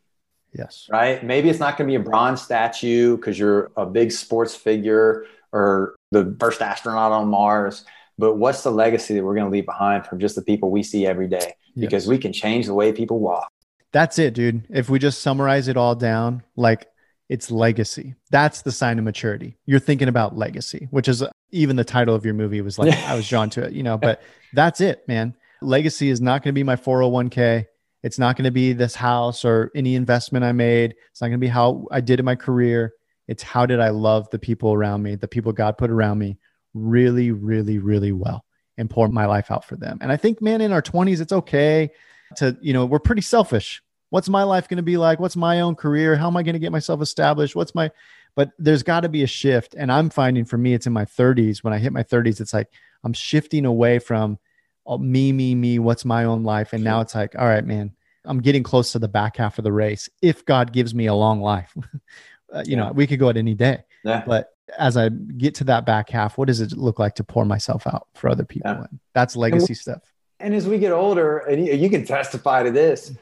Yes. 0.54 0.88
Right? 0.90 1.22
Maybe 1.22 1.50
it's 1.50 1.60
not 1.60 1.78
going 1.78 1.90
to 1.90 1.92
be 1.92 2.02
a 2.02 2.04
bronze 2.04 2.42
statue 2.42 3.18
because 3.18 3.38
you're 3.38 3.72
a 3.76 3.86
big 3.86 4.14
sports 4.14 4.56
figure 4.56 5.26
or 5.56 5.96
the 6.12 6.36
first 6.40 6.62
astronaut 6.62 7.14
on 7.14 7.30
Mars, 7.30 7.86
but 8.18 8.36
what's 8.36 8.62
the 8.62 8.72
legacy 8.72 9.16
that 9.16 9.24
we're 9.24 9.36
going 9.36 9.46
to 9.46 9.52
leave 9.52 9.66
behind 9.66 10.06
from 10.06 10.20
just 10.20 10.36
the 10.36 10.42
people 10.42 10.70
we 10.70 10.84
see 10.84 11.08
every 11.08 11.28
day? 11.28 11.54
Yes. 11.74 11.76
Because 11.76 12.08
we 12.08 12.18
can 12.18 12.34
change 12.34 12.66
the 12.66 12.74
way 12.74 12.92
people 12.92 13.20
walk. 13.20 13.48
That's 13.92 14.20
it, 14.20 14.34
dude. 14.34 14.68
If 14.70 14.90
we 14.90 15.00
just 15.00 15.22
summarize 15.22 15.70
it 15.70 15.78
all 15.78 15.96
down, 15.96 16.44
like 16.58 16.88
it's 17.30 17.50
legacy. 17.50 18.16
That's 18.30 18.62
the 18.62 18.72
sign 18.72 19.00
of 19.00 19.06
maturity. 19.06 19.58
You're 19.66 19.80
thinking 19.80 20.10
about 20.10 20.38
legacy, 20.38 20.90
which 20.92 21.08
is 21.08 21.24
uh, 21.24 21.32
even 21.52 21.78
the 21.78 21.86
title 21.86 22.14
of 22.14 22.26
your 22.26 22.34
movie 22.34 22.62
was 22.62 22.78
like, 22.78 22.94
I 22.94 23.16
was 23.16 23.28
drawn 23.28 23.50
to 23.52 23.64
it, 23.64 23.74
you 23.74 23.84
know, 23.84 23.98
but 23.98 24.22
that's 24.54 24.82
it, 24.82 25.08
man. 25.08 25.36
Legacy 25.62 26.10
is 26.10 26.20
not 26.20 26.44
going 26.44 26.54
to 26.54 26.58
be 26.58 26.64
my 26.64 26.76
401k. 26.76 27.66
It's 28.04 28.20
not 28.20 28.36
going 28.36 28.44
to 28.44 28.52
be 28.52 28.74
this 28.74 28.94
house 28.94 29.46
or 29.46 29.72
any 29.74 29.96
investment 29.96 30.46
I 30.46 30.52
made. 30.52 30.96
It's 31.12 31.22
not 31.22 31.30
going 31.30 31.40
to 31.40 31.46
be 31.46 31.48
how 31.48 31.88
I 31.90 32.02
did 32.02 32.20
in 32.20 32.26
my 32.26 32.36
career. 32.36 32.94
It's 33.28 33.44
how 33.44 33.66
did 33.66 33.80
I 33.80 33.90
love 33.90 34.30
the 34.30 34.40
people 34.40 34.74
around 34.74 35.04
me, 35.04 35.16
the 35.16 35.28
people 35.28 35.52
God 35.52 35.78
put 35.78 35.90
around 35.90 36.20
me 36.20 36.38
really, 36.74 37.32
really, 37.32 37.80
really 37.80 38.12
well 38.12 38.46
and 38.78 38.90
pour 38.90 39.08
my 39.08 39.26
life 39.26 39.52
out 39.52 39.66
for 39.66 39.76
them. 39.76 39.98
And 40.02 40.12
I 40.12 40.18
think, 40.18 40.42
man, 40.42 40.62
in 40.62 40.72
our 40.72 40.82
20s, 40.82 41.22
it's 41.22 41.32
okay 41.32 41.90
to, 42.38 42.58
you 42.62 42.74
know, 42.74 42.86
we're 42.86 43.00
pretty 43.00 43.22
selfish. 43.22 43.82
What's 44.10 44.30
my 44.30 44.44
life 44.44 44.68
going 44.68 44.78
to 44.78 44.84
be 44.84 44.98
like? 44.98 45.20
What's 45.20 45.36
my 45.36 45.62
own 45.62 45.76
career? 45.76 46.16
How 46.16 46.28
am 46.28 46.38
I 46.38 46.44
going 46.44 46.54
to 46.54 46.60
get 46.60 46.72
myself 46.72 47.02
established? 47.02 47.56
What's 47.56 47.74
my, 47.74 47.90
but 48.36 48.52
there's 48.60 48.84
got 48.84 49.02
to 49.02 49.10
be 49.10 49.24
a 49.24 49.28
shift. 49.28 49.76
And 49.78 49.92
I'm 49.92 50.10
finding 50.10 50.46
for 50.46 50.58
me, 50.58 50.74
it's 50.74 50.88
in 50.88 50.94
my 50.94 51.06
30s. 51.06 51.64
When 51.64 51.74
I 51.74 51.80
hit 51.80 51.94
my 51.94 52.04
30s, 52.04 52.42
it's 52.42 52.54
like 52.54 52.70
I'm 53.04 53.14
shifting 53.14 53.66
away 53.66 54.00
from 54.00 54.38
oh, 54.86 54.98
me, 54.98 55.32
me, 55.32 55.56
me, 55.56 55.80
what's 55.80 56.06
my 56.06 56.26
own 56.26 56.44
life. 56.44 56.74
And 56.74 56.84
now 56.84 57.02
it's 57.02 57.16
like, 57.16 57.36
all 57.38 57.48
right, 57.48 57.66
man, 57.66 57.96
I'm 58.26 58.42
getting 58.42 58.64
close 58.64 58.92
to 58.92 59.00
the 59.00 59.08
back 59.08 59.38
half 59.38 59.58
of 59.58 59.64
the 59.64 59.72
race. 59.72 60.10
If 60.22 60.46
God 60.46 60.72
gives 60.72 60.94
me 60.94 61.08
a 61.08 61.14
long 61.14 61.42
life, 61.42 61.76
uh, 62.54 62.64
you 62.66 62.76
yeah. 62.76 62.86
know, 62.86 62.92
we 62.92 63.08
could 63.08 63.20
go 63.20 63.30
at 63.30 63.38
any 63.38 63.54
day. 63.54 63.84
Yeah. 64.04 64.24
But 64.26 64.50
as 64.78 64.98
I 64.98 65.10
get 65.10 65.56
to 65.56 65.64
that 65.66 65.86
back 65.86 66.10
half, 66.10 66.38
what 66.38 66.48
does 66.48 66.62
it 66.62 66.74
look 66.74 67.00
like 67.00 67.16
to 67.16 67.24
pour 67.24 67.46
myself 67.46 67.88
out 67.88 68.08
for 68.16 68.30
other 68.30 68.46
people? 68.46 68.72
Yeah. 68.72 68.86
And 68.90 69.00
that's 69.14 69.36
legacy 69.36 69.68
and, 69.70 69.78
stuff. 69.78 70.02
And 70.40 70.54
as 70.54 70.68
we 70.68 70.80
get 70.80 70.92
older, 70.92 71.40
and 71.40 71.66
you 71.66 71.90
can 71.90 72.06
testify 72.06 72.64
to 72.64 72.72
this, 72.72 73.16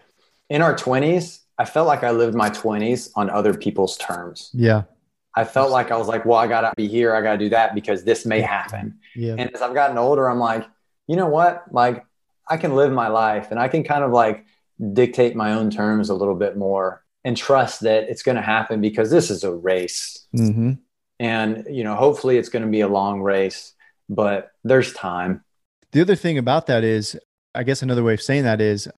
in 0.50 0.62
our 0.62 0.76
20s, 0.76 1.40
I 1.58 1.66
felt 1.66 1.88
like 1.88 2.04
I 2.04 2.12
lived 2.12 2.36
my 2.36 2.50
20s 2.50 3.12
on 3.16 3.30
other 3.30 3.54
people's 3.54 3.98
terms. 3.98 4.50
Yeah. 4.54 4.84
I 5.36 5.44
felt 5.46 5.72
like 5.72 5.92
I 5.92 5.98
was 5.98 6.08
like, 6.08 6.26
well, 6.26 6.38
I 6.38 6.48
got 6.48 6.62
to 6.62 6.74
be 6.76 6.88
here. 6.88 7.16
I 7.16 7.22
got 7.22 7.34
to 7.34 7.38
do 7.38 7.50
that 7.50 7.74
because 7.74 8.04
this 8.04 8.26
may 8.26 8.42
happen. 8.42 9.00
Yeah. 9.16 9.36
And 9.38 9.54
as 9.54 9.62
I've 9.62 9.74
gotten 9.74 9.98
older, 9.98 10.30
I'm 10.30 10.40
like, 10.40 10.66
you 11.08 11.16
know 11.16 11.28
what? 11.28 11.64
Like, 11.72 12.06
I 12.48 12.58
can 12.58 12.76
live 12.76 12.92
my 12.92 13.08
life 13.08 13.52
and 13.52 13.60
I 13.60 13.68
can 13.68 13.84
kind 13.84 14.04
of 14.04 14.12
like 14.12 14.46
dictate 14.94 15.36
my 15.36 15.54
own 15.54 15.70
terms 15.70 16.10
a 16.10 16.14
little 16.14 16.36
bit 16.36 16.58
more 16.58 17.03
and 17.24 17.38
trust 17.38 17.82
that 17.82 18.10
it's 18.10 18.24
going 18.24 18.36
to 18.36 18.42
happen 18.42 18.82
because 18.82 19.10
this 19.10 19.30
is 19.30 19.44
a 19.44 19.54
race. 19.54 20.26
Mm-hmm. 20.36 20.74
And, 21.20 21.66
you 21.70 21.84
know, 21.84 21.96
hopefully 21.96 22.38
it's 22.38 22.50
going 22.50 22.66
to 22.66 22.72
be 22.72 22.82
a 22.82 22.88
long 22.88 23.22
race, 23.22 23.74
but 24.10 24.52
there's 24.64 24.94
time. 24.94 25.44
The 25.92 26.02
other 26.02 26.16
thing 26.16 26.38
about 26.38 26.68
that 26.68 26.84
is, 26.84 27.18
I 27.56 27.64
guess 27.64 27.82
another 27.82 28.04
way 28.04 28.14
of 28.14 28.22
saying 28.22 28.44
that 28.44 28.60
is 28.60 28.90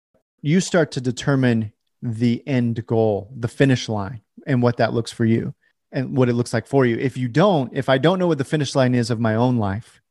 you 0.41 0.59
start 0.59 0.91
to 0.93 1.01
determine 1.01 1.73
the 2.01 2.41
end 2.47 2.85
goal, 2.85 3.29
the 3.35 3.47
finish 3.47 3.89
line, 3.89 4.21
and 4.47 4.61
what 4.61 4.77
that 4.77 4.93
looks 4.93 5.11
for 5.11 5.25
you 5.25 5.53
and 5.91 6.15
what 6.17 6.29
it 6.29 6.33
looks 6.33 6.53
like 6.53 6.67
for 6.67 6.85
you. 6.85 6.97
If 6.97 7.17
you 7.17 7.27
don't, 7.27 7.71
if 7.73 7.89
I 7.89 7.97
don't 7.97 8.19
know 8.19 8.27
what 8.27 8.37
the 8.37 8.43
finish 8.43 8.75
line 8.75 8.95
is 8.95 9.09
of 9.09 9.19
my 9.19 9.35
own 9.35 9.57
life, 9.57 10.01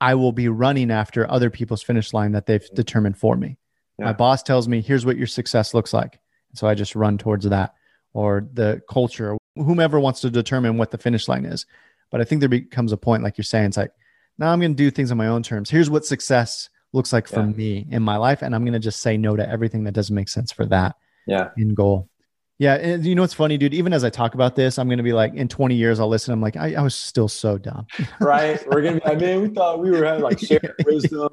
I 0.00 0.14
will 0.14 0.32
be 0.32 0.48
running 0.48 0.90
after 0.90 1.28
other 1.30 1.50
people's 1.50 1.82
finish 1.82 2.12
line 2.12 2.32
that 2.32 2.46
they've 2.46 2.68
determined 2.74 3.16
for 3.16 3.36
me. 3.36 3.56
Yeah. 3.98 4.06
My 4.06 4.12
boss 4.12 4.42
tells 4.42 4.68
me, 4.68 4.82
here's 4.82 5.06
what 5.06 5.16
your 5.16 5.26
success 5.26 5.72
looks 5.72 5.92
like. 5.92 6.20
So 6.54 6.66
I 6.66 6.74
just 6.74 6.94
run 6.94 7.18
towards 7.18 7.48
that 7.48 7.74
or 8.12 8.48
the 8.54 8.82
culture, 8.88 9.36
whomever 9.56 10.00
wants 10.00 10.20
to 10.22 10.30
determine 10.30 10.78
what 10.78 10.90
the 10.90 10.98
finish 10.98 11.28
line 11.28 11.44
is. 11.44 11.66
But 12.10 12.20
I 12.20 12.24
think 12.24 12.40
there 12.40 12.48
becomes 12.48 12.92
a 12.92 12.96
point, 12.96 13.22
like 13.22 13.36
you're 13.36 13.44
saying, 13.44 13.66
it's 13.66 13.76
like, 13.76 13.90
now 14.38 14.52
I'm 14.52 14.60
going 14.60 14.72
to 14.72 14.76
do 14.76 14.90
things 14.90 15.10
on 15.10 15.18
my 15.18 15.28
own 15.28 15.42
terms. 15.42 15.68
Here's 15.70 15.90
what 15.90 16.04
success 16.04 16.70
looks 16.92 17.12
like 17.12 17.26
for 17.26 17.42
me 17.42 17.86
in 17.90 18.02
my 18.02 18.16
life. 18.16 18.42
And 18.42 18.54
I'm 18.54 18.62
going 18.62 18.72
to 18.72 18.78
just 18.78 19.00
say 19.00 19.16
no 19.16 19.36
to 19.36 19.48
everything 19.48 19.84
that 19.84 19.92
doesn't 19.92 20.14
make 20.14 20.28
sense 20.28 20.52
for 20.52 20.64
that 20.66 20.96
yeah. 21.26 21.50
in 21.56 21.74
goal. 21.74 22.08
Yeah. 22.58 22.74
And 22.74 23.04
you 23.04 23.14
know 23.14 23.22
what's 23.22 23.34
funny, 23.34 23.58
dude? 23.58 23.74
Even 23.74 23.92
as 23.92 24.02
I 24.02 24.10
talk 24.10 24.34
about 24.34 24.56
this, 24.56 24.78
I'm 24.78 24.88
going 24.88 24.96
to 24.98 25.04
be 25.04 25.12
like, 25.12 25.34
in 25.34 25.46
20 25.46 25.74
years, 25.74 26.00
I'll 26.00 26.08
listen. 26.08 26.32
I'm 26.32 26.40
like, 26.40 26.56
I, 26.56 26.74
I 26.74 26.82
was 26.82 26.94
still 26.94 27.28
so 27.28 27.58
dumb. 27.58 27.86
right. 28.20 28.64
We're 28.66 28.82
going 28.82 28.94
to 28.94 29.00
be 29.00 29.08
like, 29.08 29.20
man, 29.20 29.42
we 29.42 29.48
thought 29.48 29.78
we 29.80 29.90
were 29.90 30.04
having 30.04 30.22
like 30.22 30.38
shared 30.38 30.74
wisdom. 30.86 31.28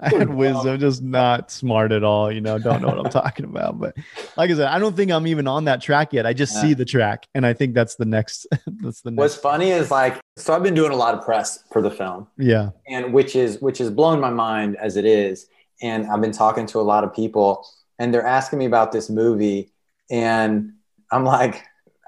I 0.00 0.08
had 0.08 0.32
wisdom, 0.34 0.78
just 0.78 1.02
not 1.02 1.50
smart 1.50 1.92
at 1.92 2.04
all. 2.04 2.32
You 2.32 2.40
know, 2.40 2.58
don't 2.58 2.80
know 2.80 2.88
what 2.88 2.98
I'm 2.98 3.10
talking 3.10 3.44
about. 3.44 3.78
But 3.78 3.96
like 4.36 4.50
I 4.50 4.54
said, 4.54 4.68
I 4.68 4.78
don't 4.78 4.96
think 4.96 5.10
I'm 5.10 5.26
even 5.26 5.46
on 5.46 5.64
that 5.66 5.82
track 5.82 6.12
yet. 6.12 6.24
I 6.26 6.32
just 6.32 6.54
yeah. 6.54 6.62
see 6.62 6.74
the 6.74 6.86
track. 6.86 7.26
And 7.34 7.44
I 7.44 7.52
think 7.52 7.74
that's 7.74 7.96
the 7.96 8.06
next, 8.06 8.46
that's 8.66 9.02
the 9.02 9.10
next. 9.10 9.18
What's 9.18 9.36
funny 9.36 9.70
is 9.70 9.90
like, 9.90 10.20
so 10.36 10.54
I've 10.54 10.62
been 10.62 10.74
doing 10.74 10.92
a 10.92 10.96
lot 10.96 11.14
of 11.14 11.22
press 11.22 11.64
for 11.70 11.82
the 11.82 11.90
film. 11.90 12.28
Yeah. 12.38 12.70
And 12.88 13.12
which 13.12 13.36
is, 13.36 13.60
which 13.60 13.80
is 13.80 13.90
blowing 13.90 14.20
my 14.20 14.30
mind 14.30 14.76
as 14.76 14.96
it 14.96 15.04
is. 15.04 15.48
And 15.82 16.06
I've 16.06 16.20
been 16.20 16.32
talking 16.32 16.66
to 16.68 16.80
a 16.80 16.82
lot 16.82 17.04
of 17.04 17.12
people 17.12 17.66
and 17.98 18.12
they're 18.12 18.26
asking 18.26 18.58
me 18.58 18.64
about 18.64 18.92
this 18.92 19.10
movie 19.10 19.72
and 20.10 20.72
I'm 21.10 21.24
like, 21.24 21.62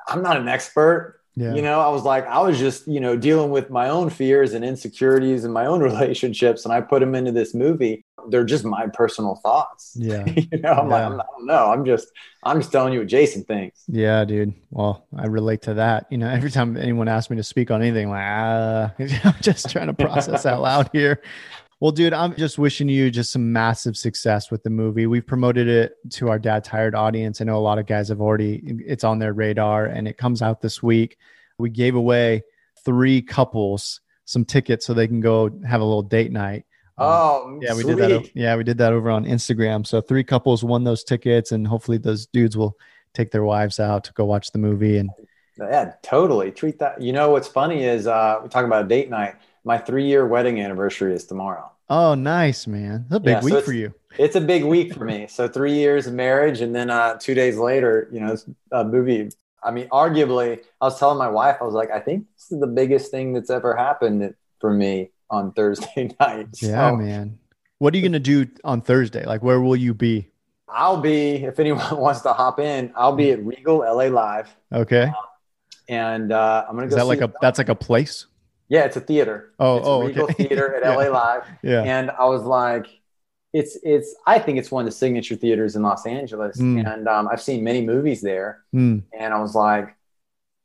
I'm 0.08 0.22
not 0.22 0.36
an 0.36 0.48
expert. 0.48 1.20
Yeah. 1.34 1.54
You 1.54 1.60
know, 1.60 1.80
I 1.80 1.88
was 1.88 2.02
like, 2.02 2.26
I 2.26 2.40
was 2.40 2.58
just, 2.58 2.88
you 2.88 2.98
know, 2.98 3.14
dealing 3.14 3.50
with 3.50 3.68
my 3.68 3.90
own 3.90 4.08
fears 4.08 4.54
and 4.54 4.64
insecurities 4.64 5.44
and 5.44 5.52
my 5.52 5.66
own 5.66 5.80
relationships, 5.90 6.64
and 6.64 6.72
I 6.72 6.80
put 6.80 7.00
them 7.00 7.14
into 7.14 7.30
this 7.30 7.54
movie. 7.54 8.04
They're 8.28 8.44
just 8.44 8.64
my 8.64 8.86
personal 8.88 9.36
thoughts. 9.36 9.96
Yeah. 10.00 10.24
you 10.26 10.58
know, 10.60 10.72
I'm 10.72 10.88
yeah. 10.88 10.94
like, 10.94 11.04
I'm 11.04 11.16
not, 11.16 11.26
I 11.26 11.38
don't 11.38 11.46
know. 11.46 11.72
I'm 11.72 11.84
just, 11.84 12.08
I'm 12.42 12.60
just 12.60 12.72
telling 12.72 12.92
you 12.92 13.00
what 13.00 13.08
Jason 13.08 13.44
thinks. 13.44 13.84
Yeah, 13.86 14.24
dude. 14.24 14.54
Well, 14.70 15.06
I 15.16 15.26
relate 15.26 15.62
to 15.62 15.74
that. 15.74 16.06
You 16.10 16.18
know, 16.18 16.28
every 16.28 16.50
time 16.50 16.76
anyone 16.76 17.08
asks 17.08 17.30
me 17.30 17.36
to 17.36 17.42
speak 17.42 17.70
on 17.70 17.82
anything, 17.82 18.06
I'm 18.06 18.12
like, 18.12 18.24
ah, 18.24 19.24
I'm 19.28 19.42
just 19.42 19.70
trying 19.70 19.88
to 19.88 19.94
process 19.94 20.46
out 20.46 20.62
loud 20.62 20.90
here. 20.92 21.20
Well, 21.78 21.92
dude, 21.92 22.14
I'm 22.14 22.34
just 22.34 22.58
wishing 22.58 22.88
you 22.88 23.10
just 23.10 23.32
some 23.32 23.52
massive 23.52 23.98
success 23.98 24.50
with 24.50 24.62
the 24.62 24.70
movie. 24.70 25.06
We've 25.06 25.26
promoted 25.26 25.68
it 25.68 25.96
to 26.12 26.30
our 26.30 26.38
dad 26.38 26.64
tired 26.64 26.94
audience. 26.94 27.40
I 27.40 27.44
know 27.44 27.58
a 27.58 27.60
lot 27.60 27.78
of 27.78 27.86
guys 27.86 28.08
have 28.08 28.20
already, 28.20 28.62
it's 28.86 29.04
on 29.04 29.18
their 29.18 29.34
radar 29.34 29.84
and 29.84 30.08
it 30.08 30.16
comes 30.16 30.40
out 30.40 30.62
this 30.62 30.82
week. 30.82 31.18
We 31.58 31.68
gave 31.68 31.94
away 31.94 32.44
three 32.84 33.20
couples 33.20 34.00
some 34.24 34.44
tickets 34.44 34.86
so 34.86 34.94
they 34.94 35.06
can 35.06 35.20
go 35.20 35.50
have 35.66 35.82
a 35.82 35.84
little 35.84 36.02
date 36.02 36.32
night. 36.32 36.64
Um, 36.98 37.08
oh, 37.08 37.60
yeah, 37.60 37.74
we 37.74 37.82
sweet. 37.82 37.96
did 37.96 38.10
that. 38.10 38.30
Yeah, 38.34 38.56
we 38.56 38.64
did 38.64 38.78
that 38.78 38.94
over 38.94 39.10
on 39.10 39.26
Instagram. 39.26 39.86
So 39.86 40.00
three 40.00 40.24
couples 40.24 40.64
won 40.64 40.82
those 40.84 41.04
tickets, 41.04 41.52
and 41.52 41.66
hopefully 41.66 41.98
those 41.98 42.26
dudes 42.26 42.56
will 42.56 42.78
take 43.12 43.30
their 43.30 43.44
wives 43.44 43.78
out 43.78 44.04
to 44.04 44.14
go 44.14 44.24
watch 44.24 44.50
the 44.50 44.58
movie. 44.58 44.96
And 44.96 45.10
yeah, 45.58 45.92
totally 46.02 46.52
treat 46.52 46.78
that. 46.78 47.02
You 47.02 47.12
know 47.12 47.30
what's 47.30 47.48
funny 47.48 47.84
is 47.84 48.06
uh, 48.06 48.40
we 48.42 48.48
talk 48.48 48.64
about 48.64 48.86
a 48.86 48.88
date 48.88 49.10
night 49.10 49.34
my 49.66 49.76
three 49.76 50.06
year 50.06 50.24
wedding 50.26 50.60
anniversary 50.60 51.12
is 51.12 51.24
tomorrow. 51.24 51.70
Oh, 51.90 52.14
nice, 52.14 52.66
man. 52.66 53.04
That's 53.08 53.18
a 53.18 53.20
big 53.20 53.32
yeah, 53.32 53.42
week 53.42 53.54
so 53.54 53.60
for 53.60 53.72
you. 53.72 53.92
It's 54.16 54.36
a 54.36 54.40
big 54.40 54.64
week 54.64 54.94
for 54.94 55.04
me. 55.04 55.26
So 55.30 55.48
three 55.48 55.74
years 55.74 56.06
of 56.06 56.14
marriage, 56.14 56.60
and 56.60 56.74
then 56.74 56.88
uh, 56.88 57.18
two 57.18 57.34
days 57.34 57.58
later, 57.58 58.08
you 58.12 58.20
know, 58.20 58.36
a 58.72 58.84
movie. 58.84 59.30
I 59.62 59.72
mean, 59.72 59.88
arguably, 59.88 60.60
I 60.80 60.84
was 60.84 60.98
telling 60.98 61.18
my 61.18 61.28
wife, 61.28 61.56
I 61.60 61.64
was 61.64 61.74
like, 61.74 61.90
I 61.90 61.98
think 61.98 62.26
this 62.36 62.52
is 62.52 62.60
the 62.60 62.68
biggest 62.68 63.10
thing 63.10 63.32
that's 63.32 63.50
ever 63.50 63.74
happened 63.74 64.34
for 64.60 64.72
me 64.72 65.10
on 65.28 65.52
Thursday 65.52 66.14
night. 66.20 66.54
So, 66.54 66.68
yeah, 66.68 66.92
man. 66.92 67.38
What 67.78 67.92
are 67.92 67.96
you 67.98 68.04
gonna 68.04 68.20
do 68.20 68.46
on 68.64 68.80
Thursday? 68.80 69.26
Like, 69.26 69.42
where 69.42 69.60
will 69.60 69.76
you 69.76 69.92
be? 69.92 70.30
I'll 70.68 71.00
be, 71.00 71.44
if 71.44 71.58
anyone 71.58 71.84
wants 72.00 72.20
to 72.22 72.32
hop 72.32 72.60
in, 72.60 72.92
I'll 72.96 73.16
be 73.16 73.32
at 73.32 73.44
Regal 73.44 73.78
LA 73.78 74.04
Live. 74.04 74.54
Okay. 74.72 75.04
Uh, 75.04 75.12
and 75.88 76.32
uh, 76.32 76.64
I'm 76.68 76.76
gonna 76.76 76.86
go. 76.86 76.96
Is 76.96 77.02
that 77.02 77.06
like 77.06 77.20
a? 77.20 77.32
That's 77.42 77.58
like 77.58 77.68
a 77.68 77.74
place. 77.74 78.26
Yeah, 78.68 78.84
it's 78.84 78.96
a 78.96 79.00
theater. 79.00 79.52
Oh, 79.58 79.76
it's 79.76 79.86
oh, 79.86 80.02
Regal 80.02 80.24
okay. 80.24 80.34
Theater 80.48 80.74
at 80.74 80.82
LA 80.82 81.08
Live. 81.08 81.44
Yeah. 81.62 81.82
And 81.82 82.10
I 82.10 82.24
was 82.26 82.42
like, 82.42 82.88
it's 83.52 83.78
it's. 83.82 84.14
I 84.26 84.38
think 84.38 84.58
it's 84.58 84.70
one 84.70 84.84
of 84.84 84.86
the 84.86 84.96
signature 84.96 85.36
theaters 85.36 85.76
in 85.76 85.82
Los 85.82 86.04
Angeles, 86.04 86.58
mm. 86.58 86.84
and 86.86 87.08
um, 87.08 87.28
I've 87.28 87.40
seen 87.40 87.64
many 87.64 87.80
movies 87.80 88.20
there. 88.20 88.64
Mm. 88.74 89.02
And 89.18 89.32
I 89.32 89.38
was 89.38 89.54
like, 89.54 89.96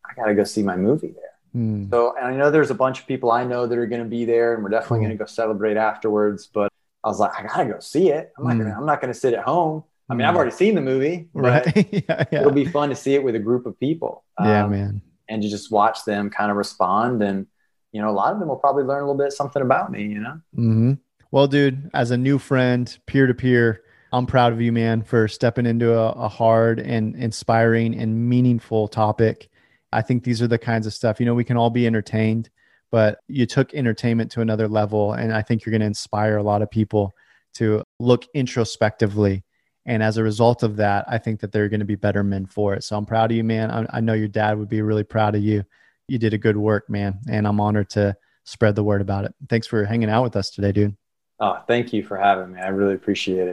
I 0.05 0.13
got 0.15 0.25
to 0.25 0.35
go 0.35 0.43
see 0.43 0.63
my 0.63 0.75
movie 0.75 1.13
there. 1.13 1.61
Mm. 1.61 1.89
So, 1.89 2.15
and 2.17 2.25
I 2.25 2.35
know 2.35 2.49
there's 2.49 2.71
a 2.71 2.75
bunch 2.75 2.99
of 2.99 3.07
people 3.07 3.31
I 3.31 3.43
know 3.43 3.67
that 3.67 3.77
are 3.77 3.85
going 3.85 4.03
to 4.03 4.09
be 4.09 4.25
there, 4.25 4.55
and 4.55 4.63
we're 4.63 4.69
definitely 4.69 5.05
cool. 5.05 5.09
to 5.09 5.15
go 5.15 5.25
celebrate 5.25 5.77
afterwards. 5.77 6.47
But 6.47 6.71
I 7.03 7.07
was 7.07 7.19
like, 7.19 7.31
I 7.37 7.43
got 7.43 7.57
to 7.57 7.65
go 7.65 7.79
see 7.79 8.09
it. 8.09 8.33
I'm 8.37 8.45
not 8.45 8.57
gonna. 8.57 8.75
I'm 8.77 8.85
not 8.85 8.99
going 8.99 9.13
to 9.13 9.19
sit 9.19 9.33
at 9.33 9.43
home. 9.43 9.83
I 10.09 10.13
mean, 10.13 10.25
I've 10.25 10.33
hmm. 10.33 10.37
already 10.37 10.51
seen 10.51 10.75
the 10.75 10.81
movie, 10.81 11.29
right? 11.33 11.65
yeah, 11.93 12.25
yeah. 12.31 12.41
It'll 12.41 12.51
be 12.51 12.65
fun 12.65 12.89
to 12.89 12.95
see 12.95 13.15
it 13.15 13.23
with 13.23 13.35
a 13.35 13.39
group 13.39 13.65
of 13.65 13.79
people. 13.79 14.25
Yeah, 14.43 14.65
um, 14.65 14.71
man. 14.71 15.01
And 15.29 15.41
to 15.41 15.47
just 15.47 15.71
watch 15.71 16.03
them 16.03 16.29
kind 16.29 16.51
of 16.51 16.57
respond 16.57 17.23
and 17.23 17.47
you 17.91 18.01
know, 18.01 18.09
a 18.09 18.11
lot 18.11 18.33
of 18.33 18.39
them 18.39 18.47
will 18.47 18.57
probably 18.57 18.83
learn 18.83 19.03
a 19.03 19.05
little 19.05 19.17
bit 19.17 19.33
something 19.33 19.61
about 19.61 19.91
me, 19.91 20.03
you 20.03 20.19
know? 20.19 20.39
Mm-hmm. 20.55 20.93
Well, 21.31 21.47
dude, 21.47 21.89
as 21.93 22.11
a 22.11 22.17
new 22.17 22.37
friend, 22.37 22.97
peer 23.05 23.27
to 23.27 23.33
peer, 23.33 23.83
I'm 24.13 24.25
proud 24.25 24.51
of 24.51 24.61
you, 24.61 24.71
man, 24.71 25.03
for 25.03 25.27
stepping 25.27 25.65
into 25.65 25.97
a, 25.97 26.09
a, 26.11 26.27
hard 26.27 26.79
and 26.79 27.15
inspiring 27.15 27.95
and 27.95 28.29
meaningful 28.29 28.89
topic. 28.89 29.49
I 29.93 30.01
think 30.01 30.23
these 30.23 30.41
are 30.41 30.47
the 30.47 30.57
kinds 30.57 30.85
of 30.85 30.93
stuff, 30.93 31.19
you 31.19 31.25
know, 31.25 31.33
we 31.33 31.45
can 31.45 31.55
all 31.55 31.69
be 31.69 31.87
entertained, 31.87 32.49
but 32.91 33.19
you 33.27 33.45
took 33.45 33.73
entertainment 33.73 34.31
to 34.31 34.41
another 34.41 34.67
level. 34.67 35.13
And 35.13 35.33
I 35.33 35.41
think 35.41 35.65
you're 35.65 35.71
going 35.71 35.81
to 35.81 35.87
inspire 35.87 36.37
a 36.37 36.43
lot 36.43 36.61
of 36.61 36.69
people 36.69 37.13
to 37.55 37.83
look 37.99 38.25
introspectively. 38.33 39.43
And 39.85 40.03
as 40.03 40.17
a 40.17 40.23
result 40.23 40.63
of 40.63 40.75
that, 40.77 41.05
I 41.07 41.17
think 41.17 41.39
that 41.39 41.51
they're 41.51 41.69
going 41.69 41.79
to 41.79 41.85
be 41.85 41.95
better 41.95 42.23
men 42.23 42.45
for 42.45 42.73
it. 42.73 42.83
So 42.83 42.97
I'm 42.97 43.05
proud 43.05 43.31
of 43.31 43.37
you, 43.37 43.43
man. 43.43 43.71
I, 43.71 43.97
I 43.97 44.01
know 44.01 44.13
your 44.13 44.27
dad 44.27 44.59
would 44.59 44.69
be 44.69 44.81
really 44.81 45.03
proud 45.03 45.35
of 45.35 45.41
you. 45.41 45.63
You 46.11 46.19
did 46.19 46.33
a 46.33 46.37
good 46.37 46.57
work, 46.57 46.89
man. 46.89 47.19
And 47.29 47.47
I'm 47.47 47.61
honored 47.61 47.89
to 47.91 48.17
spread 48.43 48.75
the 48.75 48.83
word 48.83 48.99
about 48.99 49.23
it. 49.23 49.33
Thanks 49.47 49.65
for 49.65 49.85
hanging 49.85 50.09
out 50.09 50.23
with 50.23 50.35
us 50.35 50.49
today, 50.49 50.73
dude. 50.73 50.97
Oh, 51.39 51.63
thank 51.67 51.93
you 51.93 52.03
for 52.03 52.17
having 52.17 52.51
me. 52.51 52.59
I 52.59 52.67
really 52.67 52.95
appreciate 52.95 53.47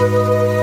it. 0.00 0.53